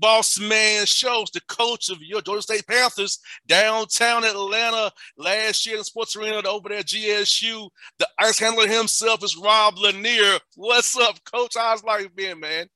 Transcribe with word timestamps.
Boss 0.00 0.38
Man 0.38 0.86
shows 0.86 1.30
the 1.30 1.40
coach 1.48 1.90
of 1.90 1.98
your 2.00 2.20
Georgia 2.20 2.42
State 2.42 2.66
Panthers 2.66 3.18
downtown 3.46 4.24
Atlanta 4.24 4.90
last 5.16 5.66
year 5.66 5.76
in 5.76 5.80
the 5.80 5.84
sports 5.84 6.16
arena 6.16 6.42
over 6.48 6.68
there 6.68 6.78
at 6.78 6.86
GSU. 6.86 7.68
The 7.98 8.08
ice 8.18 8.38
handler 8.38 8.68
himself 8.68 9.22
is 9.24 9.36
Rob 9.36 9.78
Lanier. 9.78 10.38
What's 10.54 10.96
up, 10.98 11.22
coach? 11.24 11.54
How's 11.56 11.84
life 11.84 12.14
been, 12.14 12.40
man? 12.40 12.68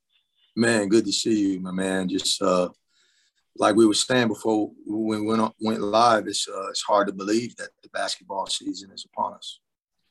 Man, 0.56 0.88
good 0.88 1.04
to 1.06 1.12
see 1.12 1.52
you, 1.52 1.60
my 1.60 1.70
man. 1.70 2.08
Just 2.08 2.42
uh, 2.42 2.68
like 3.56 3.76
we 3.76 3.86
were 3.86 3.94
saying 3.94 4.28
before 4.28 4.70
we 4.86 5.20
went 5.20 5.52
went 5.60 5.80
live, 5.80 6.26
it's 6.26 6.48
uh, 6.48 6.68
it's 6.68 6.82
hard 6.82 7.06
to 7.06 7.12
believe 7.12 7.56
that 7.56 7.70
the 7.82 7.88
basketball 7.90 8.46
season 8.46 8.90
is 8.92 9.06
upon 9.12 9.34
us. 9.34 9.60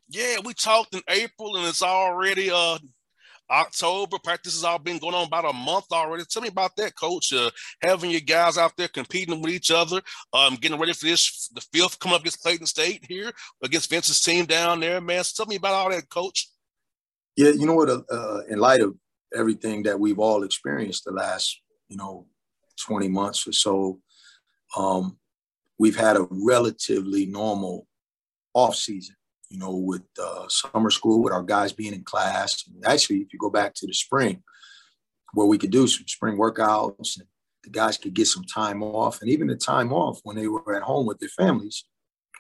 Yeah, 0.09 0.38
we 0.44 0.53
talked 0.53 0.95
in 0.95 1.02
April, 1.09 1.58
and 1.58 1.67
it's 1.67 1.84
already 1.84 2.50
uh 2.50 2.80
October. 3.50 4.17
Practice 4.23 4.53
has 4.53 4.64
all 4.64 4.80
been 4.80 4.97
going 4.97 5.16
on 5.16 5.28
about 5.28 5.50
a 5.50 5.53
month 5.53 5.86
already. 5.92 6.23
Tell 6.25 6.42
me 6.42 6.50
about 6.50 6.75
that, 6.78 6.95
coach. 6.95 7.33
Uh, 7.33 7.50
having 7.81 8.11
your 8.11 8.22
guys 8.22 8.58
out 8.58 8.73
there 8.78 8.88
competing 8.88 9.41
with 9.41 9.52
each 9.52 9.72
other, 9.72 10.02
um, 10.33 10.56
getting 10.56 10.80
ready 10.80 10.94
for 10.94 11.06
this, 11.06 11.50
the 11.53 11.61
fifth 11.73 12.00
come 12.00 12.14
up 12.14 12.22
against 12.22 12.41
Clayton 12.41 12.66
State 12.66 13.06
here, 13.08 13.31
against 13.64 13.89
Vince's 13.89 14.22
team 14.22 14.45
down 14.45 14.80
there, 14.80 15.02
man. 15.02 15.23
So 15.23 15.44
tell 15.44 15.50
me 15.50 15.56
about 15.56 15.73
all 15.73 15.89
that, 15.89 16.09
coach. 16.09 16.50
Yeah, 17.36 17.52
you 17.52 17.66
know 17.66 17.75
what? 17.75 17.89
Uh, 17.89 18.02
uh 18.11 18.41
in 18.50 18.59
light 18.59 18.81
of 18.81 18.95
everything 19.36 19.84
that 19.84 20.00
we've 20.00 20.19
all 20.19 20.44
experienced 20.44 21.06
the 21.06 21.11
last, 21.11 21.61
you 21.88 21.97
know, 21.97 22.25
20 22.81 23.08
months 23.08 23.47
or 23.47 23.52
so, 23.52 24.00
um, 24.78 25.17
we've 25.78 25.97
had 25.97 26.18
a 26.18 26.28
relatively 26.29 27.25
normal 27.25 27.88
off 28.53 28.75
season 28.75 29.16
you 29.50 29.58
know, 29.58 29.76
with 29.76 30.04
uh, 30.22 30.48
summer 30.48 30.90
school, 30.90 31.24
with 31.24 31.34
our 31.34 31.44
guys 31.44 31.74
being 31.74 31.94
in 31.94 32.04
class. 32.04 32.64
Actually, 32.86 33.18
if 33.18 33.34
you 33.34 33.40
go 33.40 33.50
back 33.50 33.74
to 33.76 33.88
the 33.88 33.94
spring, 33.94 34.44
where 35.34 35.48
we 35.48 35.58
could 35.58 35.72
do 35.72 35.88
some 35.88 36.08
spring 36.08 36.38
workouts 36.38 37.18
and 37.18 37.28
the 37.64 37.70
guys 37.70 37.98
could 37.98 38.14
get 38.14 38.28
some 38.28 38.44
time 38.44 38.82
off, 38.82 39.22
and 39.22 39.30
even 39.30 39.48
the 39.48 39.56
time 39.56 39.92
off 39.92 40.20
when 40.24 40.36
they 40.36 40.48
were 40.48 40.76
at 40.76 40.84
home 40.84 41.06
with 41.06 41.20
their 41.20 41.30
families 41.30 41.84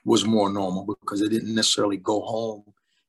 was 0.05 0.25
more 0.25 0.49
normal 0.49 0.85
because 0.85 1.19
they 1.19 1.27
didn't 1.27 1.53
necessarily 1.53 1.97
go 1.97 2.21
home 2.21 2.63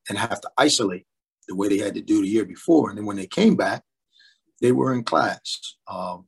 and 0.09 0.19
have 0.19 0.41
to 0.41 0.51
isolate 0.59 1.07
the 1.47 1.55
way 1.55 1.69
they 1.69 1.79
had 1.79 1.95
to 1.95 2.01
do 2.01 2.23
the 2.23 2.29
year 2.29 2.45
before. 2.45 2.89
And 2.89 2.99
then 2.99 3.07
when 3.07 3.17
they 3.17 3.27
came 3.27 3.57
back, 3.57 3.83
they 4.61 4.73
were 4.73 4.93
in 4.93 5.05
class. 5.05 5.77
Um, 5.89 6.27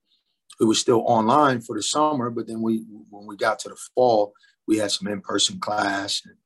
it 0.61 0.65
was 0.65 0.81
still 0.81 1.03
online 1.07 1.61
for 1.61 1.77
the 1.77 1.83
summer, 1.83 2.31
but 2.31 2.47
then 2.47 2.63
we, 2.63 2.85
when 3.11 3.27
we 3.27 3.37
got 3.37 3.59
to 3.61 3.69
the 3.69 3.77
fall, 3.95 4.33
we 4.69 4.79
had 4.79 4.93
some 4.93 5.09
in-person 5.09 5.59
class 5.59 6.23
and 6.25 6.37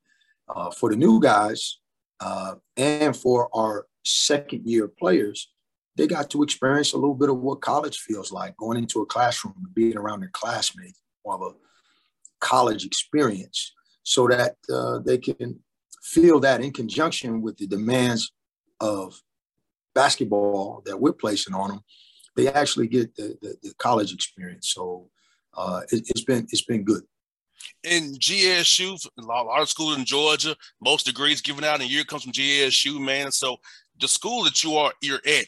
uh, 0.49 0.71
for 0.71 0.91
the 0.91 0.97
new 0.97 1.21
guys 1.21 1.79
uh, 2.21 2.55
and 2.77 3.17
for 3.17 3.49
our 3.55 3.87
second 4.05 4.67
year 4.67 4.89
players, 4.89 5.53
they 5.97 6.07
got 6.07 6.31
to 6.31 6.43
experience 6.43 6.93
a 6.93 6.97
little 6.97 7.15
bit 7.15 7.31
of 7.31 7.39
what 7.39 7.61
college 7.61 7.99
feels 7.99 8.31
like 8.31 8.57
going 8.57 8.79
into 8.79 9.01
a 9.01 9.07
classroom 9.07 9.55
and 9.59 9.75
being 9.75 9.97
around 9.97 10.21
their 10.21 10.31
classmates, 10.33 11.01
more 11.25 11.35
of 11.35 11.43
a 11.43 11.55
college 12.41 12.85
experience, 12.85 13.73
so 14.03 14.29
that 14.29 14.57
uh, 14.73 14.99
they 14.99 15.19
can 15.19 15.59
feel 16.03 16.39
that 16.41 16.61
in 16.61 16.73
conjunction 16.73 17.43
with 17.43 17.57
the 17.57 17.67
demands 17.67 18.33
of 18.81 19.21
basketball 19.95 20.83
that 20.85 21.01
we're 21.01 21.13
placing 21.13 21.55
on 21.55 21.71
them, 21.71 21.81
they 22.37 22.49
actually 22.49 22.87
get 22.87 23.15
the, 23.17 23.37
the, 23.41 23.57
the 23.63 23.75
college 23.79 24.13
experience. 24.13 24.73
So 24.75 25.09
uh, 25.57 25.81
it, 25.91 26.07
has 26.15 26.25
been 26.25 26.47
it's 26.51 26.65
been 26.65 26.85
good 26.85 27.03
in 27.85 28.15
GSU, 28.15 29.07
a 29.19 29.23
lot 29.23 29.61
of 29.61 29.69
schools 29.69 29.97
in 29.97 30.05
Georgia, 30.05 30.57
most 30.81 31.07
degrees 31.07 31.41
given 31.41 31.65
out 31.65 31.77
in 31.77 31.87
a 31.87 31.89
year 31.89 32.05
comes 32.05 32.23
from 32.23 32.33
GSU, 32.33 33.01
man. 33.01 33.31
So 33.31 33.57
the 34.01 34.09
school 34.09 34.45
that 34.45 34.63
you 34.63 34.75
are 34.77 34.93
you're 35.01 35.21
at, 35.27 35.47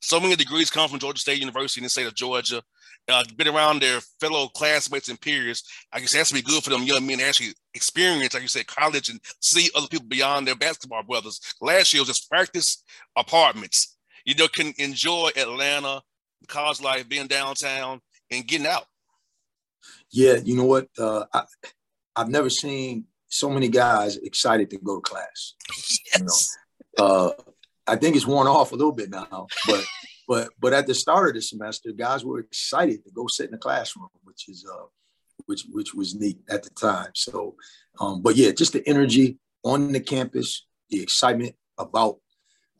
so 0.00 0.20
many 0.20 0.36
degrees 0.36 0.70
come 0.70 0.88
from 0.88 0.98
Georgia 0.98 1.20
State 1.20 1.40
University 1.40 1.80
in 1.80 1.84
the 1.84 1.90
state 1.90 2.06
of 2.06 2.14
Georgia. 2.14 2.62
Uh, 3.06 3.22
been 3.36 3.48
around 3.48 3.82
their 3.82 4.00
fellow 4.18 4.48
classmates 4.48 5.10
and 5.10 5.20
peers. 5.20 5.62
I 5.92 6.00
guess 6.00 6.14
it 6.14 6.18
has 6.18 6.28
to 6.28 6.34
be 6.34 6.40
good 6.40 6.62
for 6.62 6.70
them 6.70 6.84
young 6.84 7.06
men 7.06 7.18
to 7.18 7.24
actually 7.24 7.52
experience, 7.74 8.32
like 8.32 8.42
you 8.42 8.48
said, 8.48 8.66
college 8.66 9.10
and 9.10 9.20
see 9.40 9.68
other 9.74 9.88
people 9.88 10.06
beyond 10.08 10.46
their 10.46 10.54
basketball 10.54 11.02
brothers. 11.02 11.38
Last 11.60 11.92
year 11.92 12.00
was 12.00 12.08
just 12.08 12.30
practice 12.30 12.82
apartments. 13.14 13.98
You 14.24 14.34
know, 14.34 14.48
can 14.48 14.72
enjoy 14.78 15.30
Atlanta, 15.36 16.00
college 16.48 16.80
life, 16.80 17.06
being 17.06 17.26
downtown, 17.26 18.00
and 18.30 18.46
getting 18.46 18.66
out. 18.66 18.86
Yeah, 20.10 20.36
you 20.44 20.56
know 20.56 20.64
what? 20.64 20.88
Uh, 20.98 21.24
I, 21.32 21.44
I've 22.16 22.28
never 22.28 22.50
seen 22.50 23.06
so 23.28 23.50
many 23.50 23.68
guys 23.68 24.16
excited 24.16 24.70
to 24.70 24.78
go 24.78 24.96
to 24.96 25.00
class. 25.00 25.54
Yes. 25.68 25.98
You 26.16 26.24
know? 26.24 27.06
uh, 27.06 27.30
I 27.86 27.96
think 27.96 28.16
it's 28.16 28.26
worn 28.26 28.46
off 28.46 28.72
a 28.72 28.76
little 28.76 28.92
bit 28.92 29.10
now, 29.10 29.46
but 29.66 29.84
but 30.28 30.48
but 30.60 30.72
at 30.72 30.86
the 30.86 30.94
start 30.94 31.28
of 31.28 31.34
the 31.34 31.42
semester, 31.42 31.92
guys 31.92 32.24
were 32.24 32.40
excited 32.40 33.04
to 33.04 33.10
go 33.10 33.26
sit 33.26 33.46
in 33.46 33.52
the 33.52 33.58
classroom, 33.58 34.08
which 34.22 34.48
is 34.48 34.64
uh, 34.70 34.84
which 35.46 35.64
which 35.72 35.94
was 35.94 36.14
neat 36.14 36.38
at 36.48 36.62
the 36.62 36.70
time. 36.70 37.10
So, 37.14 37.56
um, 38.00 38.22
but 38.22 38.36
yeah, 38.36 38.52
just 38.52 38.72
the 38.72 38.86
energy 38.88 39.38
on 39.64 39.92
the 39.92 40.00
campus, 40.00 40.66
the 40.90 41.02
excitement 41.02 41.54
about 41.78 42.18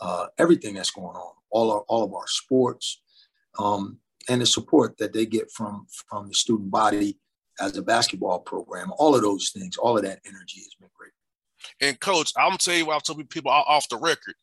uh, 0.01 0.27
everything 0.39 0.75
that's 0.75 0.91
going 0.91 1.17
on, 1.17 1.35
all 1.51 1.73
our, 1.73 1.81
all 1.89 2.05
of 2.05 2.15
our 2.15 2.27
sports, 2.27 3.01
um, 3.59 3.99
and 4.29 4.41
the 4.41 4.47
support 4.47 4.97
that 4.99 5.13
they 5.13 5.27
get 5.27 5.51
from 5.51 5.87
from 6.09 6.29
the 6.29 6.35
student 6.35 6.71
body 6.71 7.19
as 7.61 7.77
a 7.77 7.83
basketball 7.83 8.41
program. 8.41 8.93
All 8.99 9.15
of 9.15 9.23
those 9.23 9.51
things, 9.51 9.77
all 9.77 9.97
of 9.97 10.05
that 10.05 10.21
energy 10.27 10.61
has 10.61 10.75
been 10.79 10.91
great. 10.97 11.13
And 11.81 11.99
coach, 12.01 12.33
I'm 12.37 12.51
gonna 12.51 12.59
tell 12.59 12.75
you 12.75 12.91
I've 12.91 13.03
told 13.03 13.29
people 13.31 13.51
off 13.51 13.89
the 13.89 13.99
record. 13.99 14.35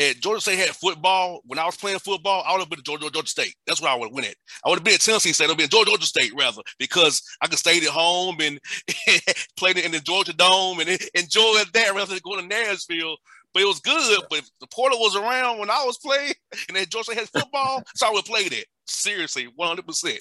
At 0.00 0.20
Georgia 0.20 0.40
State 0.40 0.58
had 0.58 0.70
football. 0.70 1.42
When 1.44 1.58
I 1.58 1.64
was 1.64 1.76
playing 1.76 1.98
football, 2.00 2.42
I 2.44 2.52
would 2.52 2.60
have 2.60 2.70
been 2.70 2.80
at 2.80 2.84
Georgia, 2.84 3.10
Georgia 3.10 3.28
State. 3.28 3.54
That's 3.66 3.80
where 3.80 3.90
I 3.90 3.94
would 3.94 4.08
have 4.08 4.14
went 4.14 4.26
at. 4.26 4.34
I 4.64 4.68
would 4.68 4.78
have 4.78 4.84
been 4.84 4.94
at 4.94 5.00
Tennessee 5.00 5.32
State. 5.32 5.44
I 5.44 5.48
would 5.48 5.60
have 5.60 5.70
been 5.70 5.76
Georgia, 5.76 5.90
Georgia 5.90 6.06
State 6.06 6.32
rather, 6.36 6.62
because 6.78 7.22
I 7.40 7.46
could 7.46 7.58
stay 7.58 7.78
at 7.78 7.84
home 7.84 8.38
and 8.40 8.58
play 9.56 9.72
in 9.72 9.92
the 9.92 10.00
Georgia 10.00 10.32
Dome 10.32 10.80
and 10.80 10.88
enjoy 11.14 11.62
that 11.72 11.92
rather 11.94 12.14
than 12.14 12.20
going 12.24 12.40
to 12.40 12.46
Nashville. 12.46 13.16
But 13.52 13.62
it 13.62 13.66
was 13.66 13.80
good. 13.80 14.22
But 14.30 14.40
if 14.40 14.50
the 14.60 14.66
portal 14.68 14.98
was 14.98 15.16
around 15.16 15.58
when 15.58 15.70
I 15.70 15.84
was 15.84 15.98
playing 15.98 16.34
and 16.68 16.76
then 16.76 16.86
Georgia 16.88 17.14
had 17.14 17.28
football, 17.28 17.82
so 17.94 18.06
I 18.06 18.10
would 18.12 18.24
play 18.24 18.48
that. 18.48 18.64
Seriously, 18.86 19.48
100 19.54 19.86
percent 19.86 20.20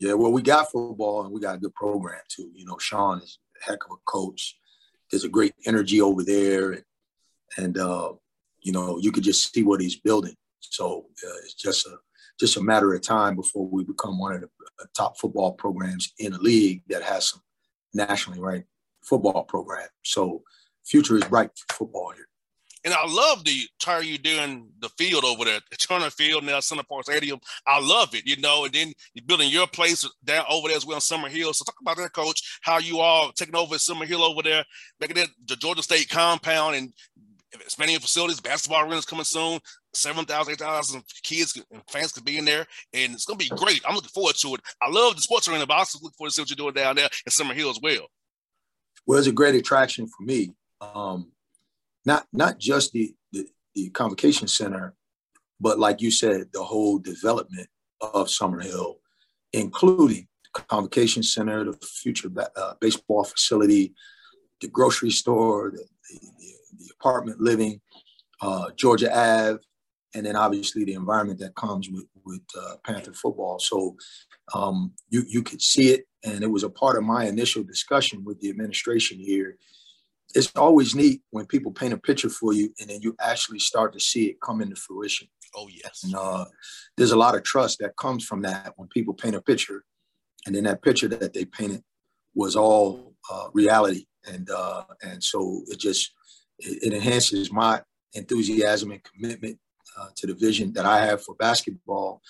yeah, 0.00 0.14
well, 0.14 0.32
we 0.32 0.40
got 0.40 0.70
football 0.70 1.24
and 1.24 1.32
we 1.32 1.40
got 1.40 1.56
a 1.56 1.58
good 1.58 1.74
program 1.74 2.20
too. 2.28 2.50
You 2.54 2.64
know, 2.64 2.78
Shawn 2.78 3.18
is 3.18 3.38
a 3.60 3.70
heck 3.70 3.84
of 3.84 3.92
a 3.92 4.10
coach. 4.10 4.56
There's 5.10 5.24
a 5.24 5.28
great 5.28 5.54
energy 5.66 6.00
over 6.00 6.24
there, 6.24 6.72
and, 6.72 6.84
and 7.58 7.78
uh, 7.78 8.14
you 8.60 8.72
know, 8.72 8.98
you 8.98 9.12
could 9.12 9.24
just 9.24 9.52
see 9.52 9.62
what 9.62 9.80
he's 9.80 10.00
building. 10.00 10.34
So 10.60 11.06
uh, 11.24 11.36
it's 11.44 11.54
just 11.54 11.86
a 11.86 11.96
just 12.40 12.56
a 12.56 12.62
matter 12.62 12.94
of 12.94 13.02
time 13.02 13.36
before 13.36 13.68
we 13.68 13.84
become 13.84 14.18
one 14.18 14.32
of 14.32 14.40
the 14.40 14.48
uh, 14.80 14.86
top 14.96 15.18
football 15.18 15.52
programs 15.52 16.14
in 16.18 16.32
a 16.32 16.38
league 16.38 16.82
that 16.88 17.02
has 17.02 17.28
some 17.28 17.42
nationally 17.92 18.40
ranked 18.40 18.68
football 19.02 19.44
program. 19.44 19.86
So 20.02 20.42
future 20.84 21.16
is 21.16 21.24
bright 21.24 21.50
for 21.56 21.74
football 21.74 22.12
here. 22.14 22.26
And 22.84 22.94
I 22.94 23.06
love 23.06 23.44
the 23.44 23.60
turn 23.78 24.06
you 24.06 24.16
doing 24.16 24.70
the 24.80 24.88
field 24.90 25.24
over 25.24 25.44
there, 25.44 25.60
Turner 25.78 26.08
Field 26.10 26.44
now, 26.44 26.60
Center 26.60 26.82
Parc 26.82 27.04
Stadium. 27.04 27.38
I 27.66 27.78
love 27.78 28.14
it, 28.14 28.26
you 28.26 28.40
know. 28.40 28.64
And 28.64 28.72
then 28.72 28.92
you're 29.12 29.24
building 29.26 29.50
your 29.50 29.66
place 29.66 30.08
down 30.24 30.44
over 30.48 30.68
there 30.68 30.76
as 30.76 30.86
well, 30.86 30.98
Summerhill 30.98 31.54
So 31.54 31.64
talk 31.64 31.76
about 31.80 31.98
that, 31.98 32.12
Coach. 32.12 32.58
How 32.62 32.78
you 32.78 32.98
all 32.98 33.32
taking 33.32 33.56
over 33.56 33.74
Summerhill 33.74 34.26
over 34.26 34.42
there, 34.42 34.64
making 34.98 35.18
it 35.18 35.28
the 35.46 35.56
Georgia 35.56 35.82
State 35.82 36.08
compound 36.08 36.76
and 36.76 36.92
expanding 37.52 37.98
facilities. 37.98 38.40
Basketball 38.40 38.82
arenas 38.82 39.04
coming 39.04 39.24
soon. 39.24 39.60
7,000, 39.92 40.52
8,000 40.52 41.02
kids 41.24 41.60
and 41.72 41.82
fans 41.90 42.12
could 42.12 42.24
be 42.24 42.38
in 42.38 42.44
there, 42.44 42.64
and 42.94 43.12
it's 43.12 43.24
gonna 43.24 43.36
be 43.36 43.48
great. 43.48 43.82
I'm 43.86 43.96
looking 43.96 44.10
forward 44.10 44.36
to 44.36 44.54
it. 44.54 44.60
I 44.80 44.88
love 44.88 45.16
the 45.16 45.22
sports 45.22 45.48
arena, 45.48 45.66
but 45.66 45.74
I 45.74 45.78
also 45.78 45.98
look 46.00 46.14
forward 46.14 46.30
to 46.30 46.34
see 46.34 46.42
what 46.42 46.50
you're 46.50 46.56
doing 46.56 46.74
down 46.74 46.94
there 46.94 47.08
in 47.26 47.30
Summerhill 47.32 47.70
as 47.70 47.80
well. 47.82 48.06
Well, 49.04 49.18
it's 49.18 49.26
a 49.26 49.32
great 49.32 49.56
attraction 49.56 50.06
for 50.06 50.22
me. 50.22 50.54
Um, 50.80 51.32
not 52.04 52.26
not 52.32 52.58
just 52.58 52.92
the, 52.92 53.14
the, 53.32 53.46
the 53.74 53.90
convocation 53.90 54.48
center, 54.48 54.94
but 55.60 55.78
like 55.78 56.00
you 56.00 56.10
said, 56.10 56.48
the 56.52 56.62
whole 56.62 56.98
development 56.98 57.68
of 58.00 58.28
Summerhill, 58.28 58.96
including 59.52 60.26
convocation 60.52 61.22
center, 61.22 61.64
the 61.64 61.78
future 61.86 62.30
uh, 62.56 62.74
baseball 62.80 63.24
facility, 63.24 63.94
the 64.60 64.68
grocery 64.68 65.10
store, 65.10 65.70
the, 65.70 65.84
the, 66.10 66.52
the 66.78 66.90
apartment 66.98 67.40
living, 67.40 67.80
uh, 68.42 68.70
Georgia 68.76 69.10
Ave, 69.16 69.58
and 70.14 70.26
then 70.26 70.36
obviously 70.36 70.84
the 70.84 70.94
environment 70.94 71.38
that 71.40 71.54
comes 71.54 71.88
with 71.90 72.06
with 72.24 72.42
uh, 72.58 72.76
Panther 72.84 73.12
football. 73.12 73.58
So 73.58 73.96
um, 74.54 74.92
you 75.10 75.24
you 75.28 75.42
could 75.42 75.62
see 75.62 75.90
it, 75.90 76.06
and 76.24 76.42
it 76.42 76.50
was 76.50 76.64
a 76.64 76.70
part 76.70 76.96
of 76.96 77.04
my 77.04 77.26
initial 77.26 77.62
discussion 77.62 78.24
with 78.24 78.40
the 78.40 78.48
administration 78.48 79.18
here 79.18 79.56
it's 80.34 80.52
always 80.56 80.94
neat 80.94 81.22
when 81.30 81.46
people 81.46 81.72
paint 81.72 81.92
a 81.92 81.98
picture 81.98 82.28
for 82.28 82.52
you 82.52 82.72
and 82.80 82.90
then 82.90 83.00
you 83.02 83.16
actually 83.20 83.58
start 83.58 83.92
to 83.92 84.00
see 84.00 84.26
it 84.26 84.40
come 84.40 84.60
into 84.60 84.76
fruition. 84.76 85.28
Oh 85.54 85.68
yes. 85.68 86.02
And, 86.04 86.14
uh, 86.14 86.44
there's 86.96 87.12
a 87.12 87.16
lot 87.16 87.34
of 87.34 87.42
trust 87.42 87.78
that 87.80 87.96
comes 87.96 88.24
from 88.24 88.42
that 88.42 88.74
when 88.76 88.88
people 88.88 89.14
paint 89.14 89.34
a 89.34 89.40
picture, 89.40 89.84
and 90.46 90.54
then 90.54 90.64
that 90.64 90.82
picture 90.82 91.08
that 91.08 91.32
they 91.32 91.44
painted 91.44 91.82
was 92.34 92.56
all 92.56 93.14
uh, 93.30 93.48
reality, 93.52 94.06
and 94.26 94.48
uh, 94.50 94.84
and 95.02 95.22
so 95.22 95.62
it 95.68 95.78
just 95.78 96.12
it, 96.58 96.82
it, 96.82 96.92
enhances 96.92 97.50
my 97.50 97.82
enthusiasm 98.14 98.92
and 98.92 99.02
commitment 99.02 99.58
uh, 99.98 100.08
to 100.16 100.26
the 100.26 100.34
vision 100.34 100.72
that 100.74 100.86
I 100.86 101.04
have 101.04 101.22
for 101.22 101.34
basketball, 101.34 102.22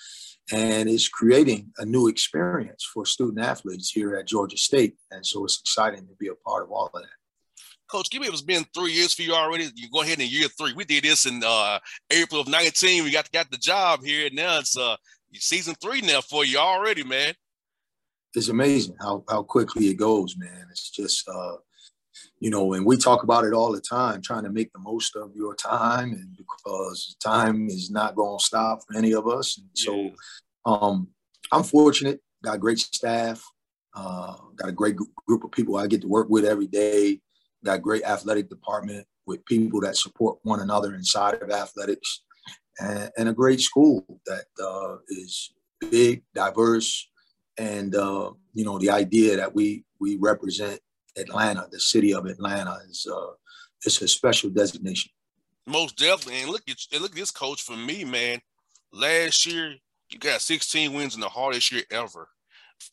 and 0.51 0.89
it's 0.89 1.07
creating 1.07 1.71
a 1.77 1.85
new 1.85 2.07
experience 2.07 2.89
for 2.91 3.05
student 3.05 3.45
athletes 3.45 3.91
here 3.91 4.15
at 4.15 4.27
Georgia 4.27 4.57
State, 4.57 4.95
and 5.11 5.25
so 5.25 5.45
it's 5.45 5.59
exciting 5.59 6.07
to 6.07 6.15
be 6.19 6.27
a 6.27 6.35
part 6.35 6.63
of 6.63 6.71
all 6.71 6.87
of 6.87 7.01
that. 7.01 7.20
Coach, 7.91 8.09
give 8.09 8.21
me 8.21 8.27
it's 8.27 8.41
been 8.41 8.65
three 8.73 8.93
years 8.93 9.13
for 9.13 9.21
you 9.21 9.33
already. 9.33 9.69
You 9.75 9.89
go 9.91 10.01
ahead 10.01 10.19
in 10.19 10.27
year 10.29 10.47
three. 10.57 10.73
We 10.73 10.85
did 10.85 11.03
this 11.03 11.25
in 11.25 11.41
uh, 11.45 11.79
April 12.09 12.39
of 12.39 12.47
19. 12.47 13.03
We 13.03 13.11
got 13.11 13.29
got 13.31 13.51
the 13.51 13.57
job 13.57 14.01
here. 14.03 14.27
And 14.27 14.35
now 14.35 14.59
it's 14.59 14.77
uh, 14.77 14.95
season 15.33 15.75
three 15.81 16.01
now 16.01 16.21
for 16.21 16.45
you 16.45 16.57
already, 16.57 17.03
man. 17.03 17.33
It's 18.33 18.47
amazing 18.47 18.95
how 19.01 19.25
how 19.29 19.43
quickly 19.43 19.87
it 19.87 19.95
goes, 19.95 20.37
man. 20.37 20.67
It's 20.71 20.89
just 20.89 21.27
uh, 21.27 21.57
you 22.39 22.49
know, 22.49 22.73
and 22.73 22.85
we 22.85 22.95
talk 22.95 23.23
about 23.23 23.43
it 23.43 23.53
all 23.53 23.73
the 23.73 23.81
time, 23.81 24.21
trying 24.21 24.43
to 24.43 24.49
make 24.51 24.71
the 24.71 24.79
most 24.79 25.15
of 25.17 25.31
your 25.35 25.53
time, 25.53 26.13
and 26.13 26.35
because 26.37 27.17
time 27.21 27.67
is 27.67 27.91
not 27.91 28.15
going 28.15 28.39
to 28.39 28.43
stop 28.43 28.79
for 28.87 28.97
any 28.97 29.13
of 29.13 29.27
us. 29.27 29.57
And 29.57 29.67
so, 29.73 29.95
yeah. 29.95 30.09
um, 30.65 31.09
I'm 31.51 31.63
fortunate, 31.63 32.21
got 32.43 32.59
great 32.59 32.79
staff, 32.79 33.43
uh, 33.95 34.37
got 34.55 34.69
a 34.69 34.73
great 34.73 34.95
group 35.27 35.43
of 35.43 35.51
people 35.51 35.75
I 35.75 35.87
get 35.87 36.01
to 36.01 36.07
work 36.07 36.29
with 36.29 36.45
every 36.45 36.67
day 36.67 37.19
a 37.65 37.77
great 37.79 38.03
athletic 38.03 38.49
department 38.49 39.05
with 39.25 39.45
people 39.45 39.81
that 39.81 39.97
support 39.97 40.39
one 40.43 40.61
another 40.61 40.95
inside 40.95 41.35
of 41.35 41.51
athletics, 41.51 42.23
and, 42.79 43.11
and 43.17 43.29
a 43.29 43.33
great 43.33 43.61
school 43.61 44.05
that 44.25 44.45
uh, 44.61 44.97
is 45.09 45.53
big, 45.79 46.23
diverse, 46.33 47.07
and 47.57 47.95
uh, 47.95 48.31
you 48.53 48.65
know 48.65 48.79
the 48.79 48.89
idea 48.89 49.35
that 49.35 49.53
we 49.53 49.83
we 49.99 50.17
represent 50.17 50.79
Atlanta, 51.17 51.67
the 51.71 51.79
city 51.79 52.13
of 52.13 52.25
Atlanta, 52.25 52.79
is 52.89 53.07
uh, 53.11 53.31
it's 53.85 54.01
a 54.01 54.07
special 54.07 54.49
designation. 54.49 55.11
Most 55.67 55.97
definitely, 55.97 56.41
and 56.41 56.51
look 56.51 56.63
at 56.69 56.77
look 56.99 57.11
at 57.11 57.17
this 57.17 57.31
coach 57.31 57.61
for 57.61 57.77
me, 57.77 58.03
man. 58.03 58.39
Last 58.93 59.45
year, 59.45 59.75
you 60.09 60.19
got 60.19 60.41
16 60.41 60.93
wins 60.93 61.15
in 61.15 61.21
the 61.21 61.29
hardest 61.29 61.71
year 61.71 61.83
ever. 61.91 62.27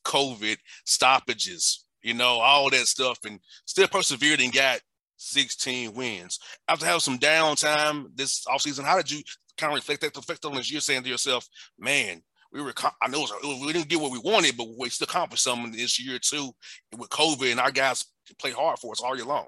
COVID 0.04 0.58
stoppages, 0.84 1.84
you 2.02 2.14
know, 2.14 2.38
all 2.40 2.70
that 2.70 2.86
stuff, 2.86 3.18
and 3.24 3.40
still 3.64 3.88
persevered 3.88 4.40
and 4.40 4.52
got 4.52 4.80
16 5.16 5.94
wins. 5.94 6.38
After 6.68 6.86
having 6.86 7.00
some 7.00 7.18
downtime 7.18 8.06
this 8.14 8.44
offseason, 8.46 8.84
how 8.84 8.96
did 8.96 9.10
you 9.10 9.22
kind 9.56 9.72
of 9.72 9.76
reflect 9.76 10.00
that 10.02 10.16
reflect 10.16 10.44
on 10.44 10.54
this 10.54 10.70
year, 10.70 10.80
saying 10.80 11.02
to 11.02 11.08
yourself, 11.08 11.46
man, 11.78 12.22
we 12.52 12.62
were 12.62 12.72
I 13.02 13.08
know 13.08 13.20
was, 13.20 13.32
we 13.42 13.72
didn't 13.72 13.88
get 13.88 14.00
what 14.00 14.12
we 14.12 14.18
wanted, 14.18 14.56
but 14.56 14.68
we 14.78 14.88
still 14.88 15.04
accomplished 15.04 15.44
something 15.44 15.72
this 15.72 16.02
year 16.02 16.18
too 16.18 16.50
with 16.96 17.10
COVID, 17.10 17.50
and 17.50 17.60
our 17.60 17.70
guys 17.70 18.06
play 18.38 18.52
hard 18.52 18.78
for 18.78 18.92
us 18.92 19.00
all 19.00 19.16
year 19.16 19.26
long, 19.26 19.46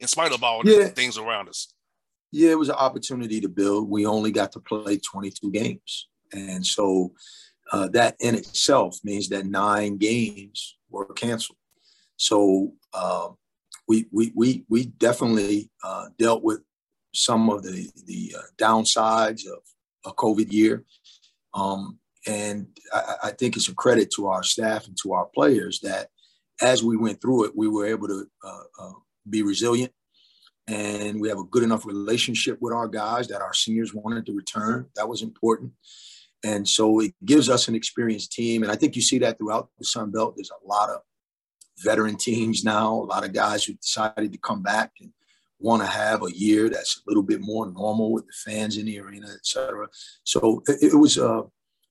in 0.00 0.08
spite 0.08 0.32
of 0.32 0.42
all 0.42 0.60
yeah. 0.64 0.84
the 0.84 0.88
things 0.88 1.16
around 1.16 1.48
us. 1.48 1.72
Yeah, 2.32 2.50
it 2.50 2.58
was 2.58 2.68
an 2.68 2.74
opportunity 2.74 3.40
to 3.40 3.48
build. 3.48 3.88
We 3.88 4.06
only 4.06 4.32
got 4.32 4.52
to 4.52 4.60
play 4.60 4.98
22 4.98 5.50
games, 5.52 6.08
and 6.32 6.66
so 6.66 7.12
uh, 7.72 7.88
that 7.88 8.16
in 8.20 8.34
itself 8.34 8.98
means 9.04 9.28
that 9.30 9.46
nine 9.46 9.96
games 9.96 10.76
were 10.90 11.06
canceled. 11.06 11.58
So 12.24 12.72
uh, 12.94 13.28
we, 13.86 14.06
we, 14.10 14.32
we, 14.34 14.64
we 14.70 14.86
definitely 14.86 15.70
uh, 15.82 16.06
dealt 16.18 16.42
with 16.42 16.60
some 17.12 17.50
of 17.50 17.62
the, 17.62 17.90
the 18.06 18.34
uh, 18.38 18.42
downsides 18.56 19.42
of 19.46 19.58
a 20.06 20.14
COVID 20.14 20.50
year. 20.50 20.84
Um, 21.52 21.98
and 22.26 22.66
I, 22.94 23.14
I, 23.24 23.30
think 23.32 23.56
it's 23.56 23.68
a 23.68 23.74
credit 23.74 24.10
to 24.16 24.28
our 24.28 24.42
staff 24.42 24.86
and 24.86 24.96
to 25.02 25.12
our 25.12 25.26
players 25.34 25.80
that 25.80 26.08
as 26.62 26.82
we 26.82 26.96
went 26.96 27.20
through 27.20 27.44
it, 27.44 27.52
we 27.54 27.68
were 27.68 27.86
able 27.86 28.08
to 28.08 28.26
uh, 28.42 28.62
uh, 28.80 28.92
be 29.28 29.42
resilient. 29.42 29.92
And 30.66 31.20
we 31.20 31.28
have 31.28 31.38
a 31.38 31.44
good 31.44 31.62
enough 31.62 31.84
relationship 31.84 32.56
with 32.62 32.72
our 32.72 32.88
guys 32.88 33.28
that 33.28 33.42
our 33.42 33.52
seniors 33.52 33.92
wanted 33.92 34.24
to 34.24 34.34
return. 34.34 34.86
That 34.96 35.10
was 35.10 35.20
important. 35.20 35.72
And 36.42 36.66
so 36.66 37.00
it 37.00 37.14
gives 37.22 37.50
us 37.50 37.68
an 37.68 37.74
experienced 37.74 38.32
team. 38.32 38.62
And 38.62 38.72
I 38.72 38.76
think 38.76 38.96
you 38.96 39.02
see 39.02 39.18
that 39.18 39.36
throughout 39.36 39.68
the 39.78 39.84
Sun 39.84 40.10
Belt. 40.10 40.36
There's 40.36 40.50
a 40.50 40.66
lot 40.66 40.88
of 40.88 41.02
veteran 41.78 42.16
teams 42.16 42.64
now, 42.64 42.92
a 42.92 43.04
lot 43.04 43.24
of 43.24 43.32
guys 43.32 43.64
who 43.64 43.74
decided 43.74 44.32
to 44.32 44.38
come 44.38 44.62
back 44.62 44.92
and 45.00 45.10
want 45.58 45.82
to 45.82 45.88
have 45.88 46.22
a 46.22 46.36
year 46.36 46.68
that's 46.68 46.98
a 46.98 47.00
little 47.08 47.22
bit 47.22 47.40
more 47.40 47.70
normal 47.70 48.12
with 48.12 48.26
the 48.26 48.32
fans 48.44 48.76
in 48.76 48.86
the 48.86 49.00
arena, 49.00 49.26
et 49.32 49.44
cetera. 49.46 49.88
So 50.24 50.62
it, 50.68 50.92
it 50.92 50.96
was 50.96 51.16
a 51.16 51.44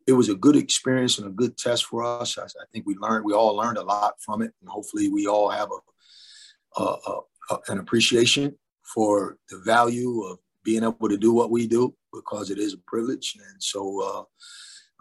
it 0.06 0.14
was 0.14 0.30
a 0.30 0.36
good 0.36 0.56
experience 0.56 1.18
and 1.18 1.28
a 1.28 1.32
good 1.32 1.58
test 1.58 1.86
for 1.86 2.04
us. 2.04 2.38
I, 2.38 2.44
I, 2.44 2.66
think 2.72 2.86
we 2.86 2.96
learned, 2.96 3.24
we 3.24 3.34
all 3.34 3.56
learned 3.56 3.78
a 3.78 3.84
lot 3.84 4.16
from 4.20 4.42
it, 4.42 4.52
and 4.60 4.70
hopefully 4.70 5.08
we 5.08 5.28
all 5.28 5.50
have 5.50 5.70
a, 5.72 6.82
a, 6.82 7.20
a, 7.50 7.58
an 7.70 7.80
appreciation 7.80 8.54
for 8.84 9.38
the 9.50 9.62
value 9.66 10.24
of 10.24 10.40
being 10.64 10.84
able 10.84 11.08
to 11.10 11.18
do 11.18 11.34
what 11.34 11.52
we 11.52 11.68
do 11.68 11.96
because 12.14 12.50
it 12.50 12.58
is 12.58 12.74
a 12.74 12.78
privilege. 12.86 13.38
And 13.38 13.64
so 13.64 14.28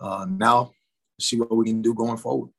uh, 0.00 0.04
uh, 0.04 0.26
now 0.28 0.70
see 1.20 1.38
what 1.38 1.56
we 1.56 1.66
can 1.66 1.82
do 1.82 1.94
going 1.94 2.16
forward. 2.16 2.50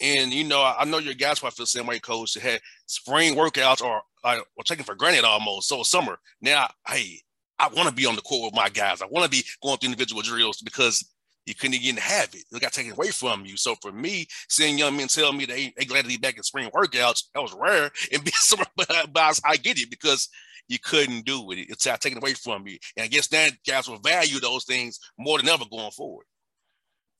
And 0.00 0.32
you 0.32 0.44
know, 0.44 0.62
I 0.62 0.84
know 0.84 0.98
your 0.98 1.14
guys 1.14 1.42
might 1.42 1.52
feel 1.52 1.64
the 1.64 1.68
same 1.68 1.86
way, 1.86 1.98
coach. 2.00 2.34
They 2.34 2.40
had 2.40 2.60
spring 2.86 3.34
workouts 3.34 3.82
or 3.82 4.02
like 4.24 4.40
or 4.56 4.64
taken 4.64 4.84
for 4.84 4.94
granted 4.94 5.24
almost. 5.24 5.68
So 5.68 5.82
summer. 5.82 6.18
Now, 6.40 6.68
hey, 6.88 7.20
I 7.58 7.68
want 7.68 7.88
to 7.88 7.94
be 7.94 8.06
on 8.06 8.16
the 8.16 8.22
court 8.22 8.52
with 8.52 8.54
my 8.54 8.68
guys. 8.68 9.02
I 9.02 9.06
want 9.06 9.24
to 9.24 9.30
be 9.30 9.44
going 9.62 9.78
through 9.78 9.88
individual 9.90 10.22
drills 10.22 10.60
because 10.60 11.04
you 11.46 11.54
couldn't 11.54 11.80
even 11.80 11.96
have 11.96 12.34
it. 12.34 12.44
It 12.50 12.60
got 12.60 12.72
taken 12.72 12.92
away 12.92 13.10
from 13.10 13.44
you. 13.44 13.56
So 13.56 13.74
for 13.82 13.92
me, 13.92 14.26
seeing 14.48 14.78
young 14.78 14.96
men 14.96 15.08
tell 15.08 15.32
me 15.32 15.44
they 15.44 15.72
they 15.76 15.84
glad 15.84 16.02
to 16.02 16.08
be 16.08 16.16
back 16.16 16.36
in 16.36 16.42
spring 16.42 16.70
workouts, 16.70 17.24
that 17.34 17.42
was 17.42 17.54
rare. 17.54 17.90
And 18.12 18.24
be 18.24 18.30
summer, 18.32 18.64
but, 18.76 19.12
but 19.12 19.40
I 19.44 19.56
get 19.56 19.78
it 19.78 19.90
because 19.90 20.28
you 20.68 20.78
couldn't 20.78 21.26
do 21.26 21.50
it. 21.52 21.66
It's 21.68 21.84
taken 21.84 22.18
away 22.18 22.34
from 22.34 22.66
you. 22.66 22.78
And 22.96 23.04
I 23.04 23.08
guess 23.08 23.28
that 23.28 23.52
guys 23.66 23.88
will 23.88 23.98
value 23.98 24.40
those 24.40 24.64
things 24.64 24.98
more 25.18 25.38
than 25.38 25.48
ever 25.48 25.64
going 25.70 25.90
forward. 25.90 26.26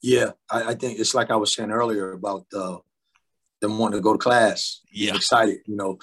Yeah, 0.05 0.33
I, 0.51 0.73
I, 0.73 0.75
think 0.75 0.99
it's 0.99 1.15
like 1.15 1.31
I 1.31 1.37
was 1.37 1.55
saying 1.55 1.71
earlier 1.71 2.13
about 2.13 2.45
uh, 2.55 2.77
them 3.63 3.79
wanting 3.79 3.97
to 3.97 4.03
go 4.03 4.13
to 4.13 4.19
class. 4.19 4.83
Yeah, 4.93 5.15
excited. 5.15 5.61
You 5.65 5.77
know, 5.77 5.97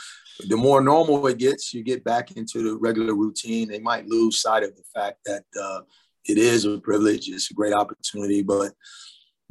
the 0.49 0.57
more 0.57 0.81
normal 0.81 1.27
it 1.27 1.37
gets, 1.37 1.71
you 1.71 1.83
get 1.83 2.03
back 2.03 2.31
into 2.31 2.63
the 2.63 2.77
regular 2.77 3.13
routine. 3.13 3.67
They 3.67 3.77
might 3.77 4.07
lose 4.07 4.41
sight 4.41 4.63
of 4.63 4.75
the 4.75 4.81
fact 4.91 5.19
that 5.27 5.43
uh, 5.61 5.81
it 6.25 6.39
is 6.39 6.65
a 6.65 6.79
privilege. 6.79 7.29
It's 7.29 7.51
a 7.51 7.53
great 7.53 7.73
opportunity, 7.73 8.41
but 8.41 8.71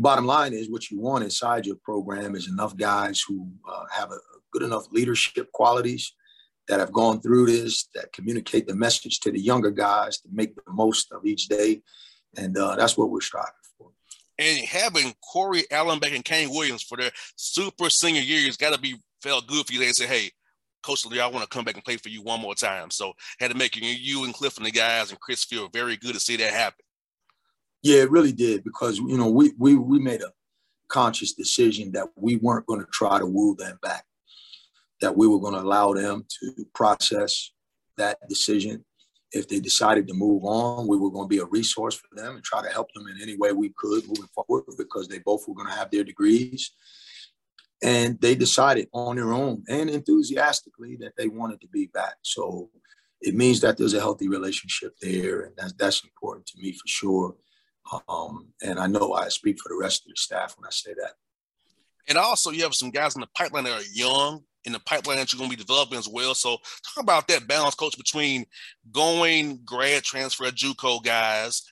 bottom 0.00 0.26
line 0.26 0.52
is 0.52 0.68
what 0.68 0.90
you 0.90 0.98
want 0.98 1.22
inside 1.22 1.64
your 1.64 1.76
program 1.76 2.34
is 2.34 2.48
enough 2.48 2.76
guys 2.76 3.22
who 3.24 3.48
uh, 3.72 3.84
have 3.92 4.10
a, 4.10 4.18
good 4.52 4.64
enough 4.64 4.86
leadership 4.90 5.52
qualities 5.52 6.12
that 6.66 6.80
have 6.80 6.90
gone 6.90 7.20
through 7.20 7.46
this 7.46 7.86
that 7.94 8.12
communicate 8.12 8.66
the 8.66 8.74
message 8.74 9.20
to 9.20 9.30
the 9.30 9.38
younger 9.38 9.70
guys 9.70 10.18
to 10.18 10.28
make 10.32 10.56
the 10.56 10.72
most 10.72 11.12
of 11.12 11.24
each 11.24 11.46
day 11.46 11.80
and 12.36 12.58
uh, 12.58 12.74
that's 12.74 12.98
what 12.98 13.10
we're 13.10 13.20
striving 13.20 13.59
and 14.40 14.66
having 14.66 15.12
Corey 15.22 15.64
Allen 15.70 15.98
back 15.98 16.12
and 16.12 16.24
Kane 16.24 16.50
Williams 16.50 16.82
for 16.82 16.96
their 16.96 17.10
super 17.36 17.90
senior 17.90 18.22
years 18.22 18.56
got 18.56 18.72
to 18.72 18.80
be 18.80 18.96
felt 19.22 19.46
good 19.46 19.66
for 19.66 19.72
you. 19.72 19.78
They 19.78 19.92
say, 19.92 20.06
hey, 20.06 20.30
Coach 20.82 21.04
Lee, 21.04 21.20
I 21.20 21.26
want 21.26 21.42
to 21.42 21.48
come 21.48 21.64
back 21.64 21.74
and 21.74 21.84
play 21.84 21.98
for 21.98 22.08
you 22.08 22.22
one 22.22 22.40
more 22.40 22.54
time. 22.54 22.90
So 22.90 23.12
had 23.38 23.50
to 23.50 23.56
make 23.56 23.76
you 23.76 24.24
and 24.24 24.32
Cliff 24.32 24.56
and 24.56 24.64
the 24.64 24.70
guys 24.70 25.10
and 25.10 25.20
Chris 25.20 25.44
feel 25.44 25.68
very 25.68 25.96
good 25.96 26.14
to 26.14 26.20
see 26.20 26.36
that 26.36 26.52
happen. 26.52 26.84
Yeah, 27.82 28.02
it 28.02 28.10
really 28.10 28.32
did 28.32 28.64
because 28.64 28.98
you 28.98 29.16
know 29.16 29.30
we 29.30 29.52
we 29.58 29.74
we 29.74 29.98
made 29.98 30.22
a 30.22 30.32
conscious 30.88 31.34
decision 31.34 31.92
that 31.92 32.08
we 32.16 32.36
weren't 32.36 32.66
going 32.66 32.80
to 32.80 32.86
try 32.92 33.18
to 33.18 33.26
woo 33.26 33.56
them 33.56 33.78
back, 33.82 34.04
that 35.00 35.16
we 35.16 35.26
were 35.26 35.38
going 35.38 35.54
to 35.54 35.60
allow 35.60 35.92
them 35.92 36.26
to 36.40 36.66
process 36.74 37.52
that 37.96 38.18
decision. 38.28 38.84
If 39.32 39.48
they 39.48 39.60
decided 39.60 40.08
to 40.08 40.14
move 40.14 40.44
on, 40.44 40.88
we 40.88 40.96
were 40.96 41.10
going 41.10 41.26
to 41.26 41.34
be 41.34 41.38
a 41.38 41.44
resource 41.44 41.94
for 41.94 42.08
them 42.14 42.34
and 42.34 42.44
try 42.44 42.62
to 42.62 42.68
help 42.68 42.92
them 42.94 43.06
in 43.06 43.22
any 43.22 43.36
way 43.36 43.52
we 43.52 43.72
could 43.76 44.06
moving 44.08 44.28
forward 44.34 44.64
because 44.76 45.06
they 45.06 45.18
both 45.18 45.46
were 45.46 45.54
going 45.54 45.68
to 45.68 45.74
have 45.74 45.90
their 45.90 46.04
degrees. 46.04 46.72
And 47.82 48.20
they 48.20 48.34
decided 48.34 48.88
on 48.92 49.16
their 49.16 49.32
own 49.32 49.64
and 49.68 49.88
enthusiastically 49.88 50.96
that 50.96 51.12
they 51.16 51.28
wanted 51.28 51.60
to 51.62 51.68
be 51.68 51.86
back. 51.86 52.16
So 52.22 52.70
it 53.20 53.34
means 53.34 53.60
that 53.60 53.78
there's 53.78 53.94
a 53.94 54.00
healthy 54.00 54.28
relationship 54.28 54.94
there. 55.00 55.42
And 55.42 55.54
that's, 55.56 55.72
that's 55.74 56.04
important 56.04 56.46
to 56.46 56.58
me 56.58 56.72
for 56.72 56.86
sure. 56.86 57.36
Um, 58.08 58.48
and 58.62 58.78
I 58.78 58.86
know 58.86 59.14
I 59.14 59.28
speak 59.28 59.58
for 59.60 59.68
the 59.68 59.78
rest 59.80 60.02
of 60.02 60.08
the 60.08 60.16
staff 60.16 60.56
when 60.58 60.66
I 60.66 60.70
say 60.70 60.94
that. 60.94 61.12
And 62.08 62.18
also, 62.18 62.50
you 62.50 62.62
have 62.64 62.74
some 62.74 62.90
guys 62.90 63.14
in 63.14 63.20
the 63.20 63.28
pipeline 63.34 63.64
that 63.64 63.80
are 63.80 63.92
young 63.92 64.42
in 64.64 64.72
the 64.72 64.80
pipeline 64.80 65.16
that 65.16 65.32
you're 65.32 65.38
going 65.38 65.50
to 65.50 65.56
be 65.56 65.62
developing 65.62 65.98
as 65.98 66.08
well. 66.08 66.34
So, 66.34 66.58
talk 66.94 67.02
about 67.02 67.28
that 67.28 67.46
balance, 67.46 67.74
coach, 67.74 67.96
between 67.96 68.44
going 68.92 69.60
grad 69.64 70.02
transfer 70.02 70.44
JUCO 70.46 71.02
guys 71.02 71.62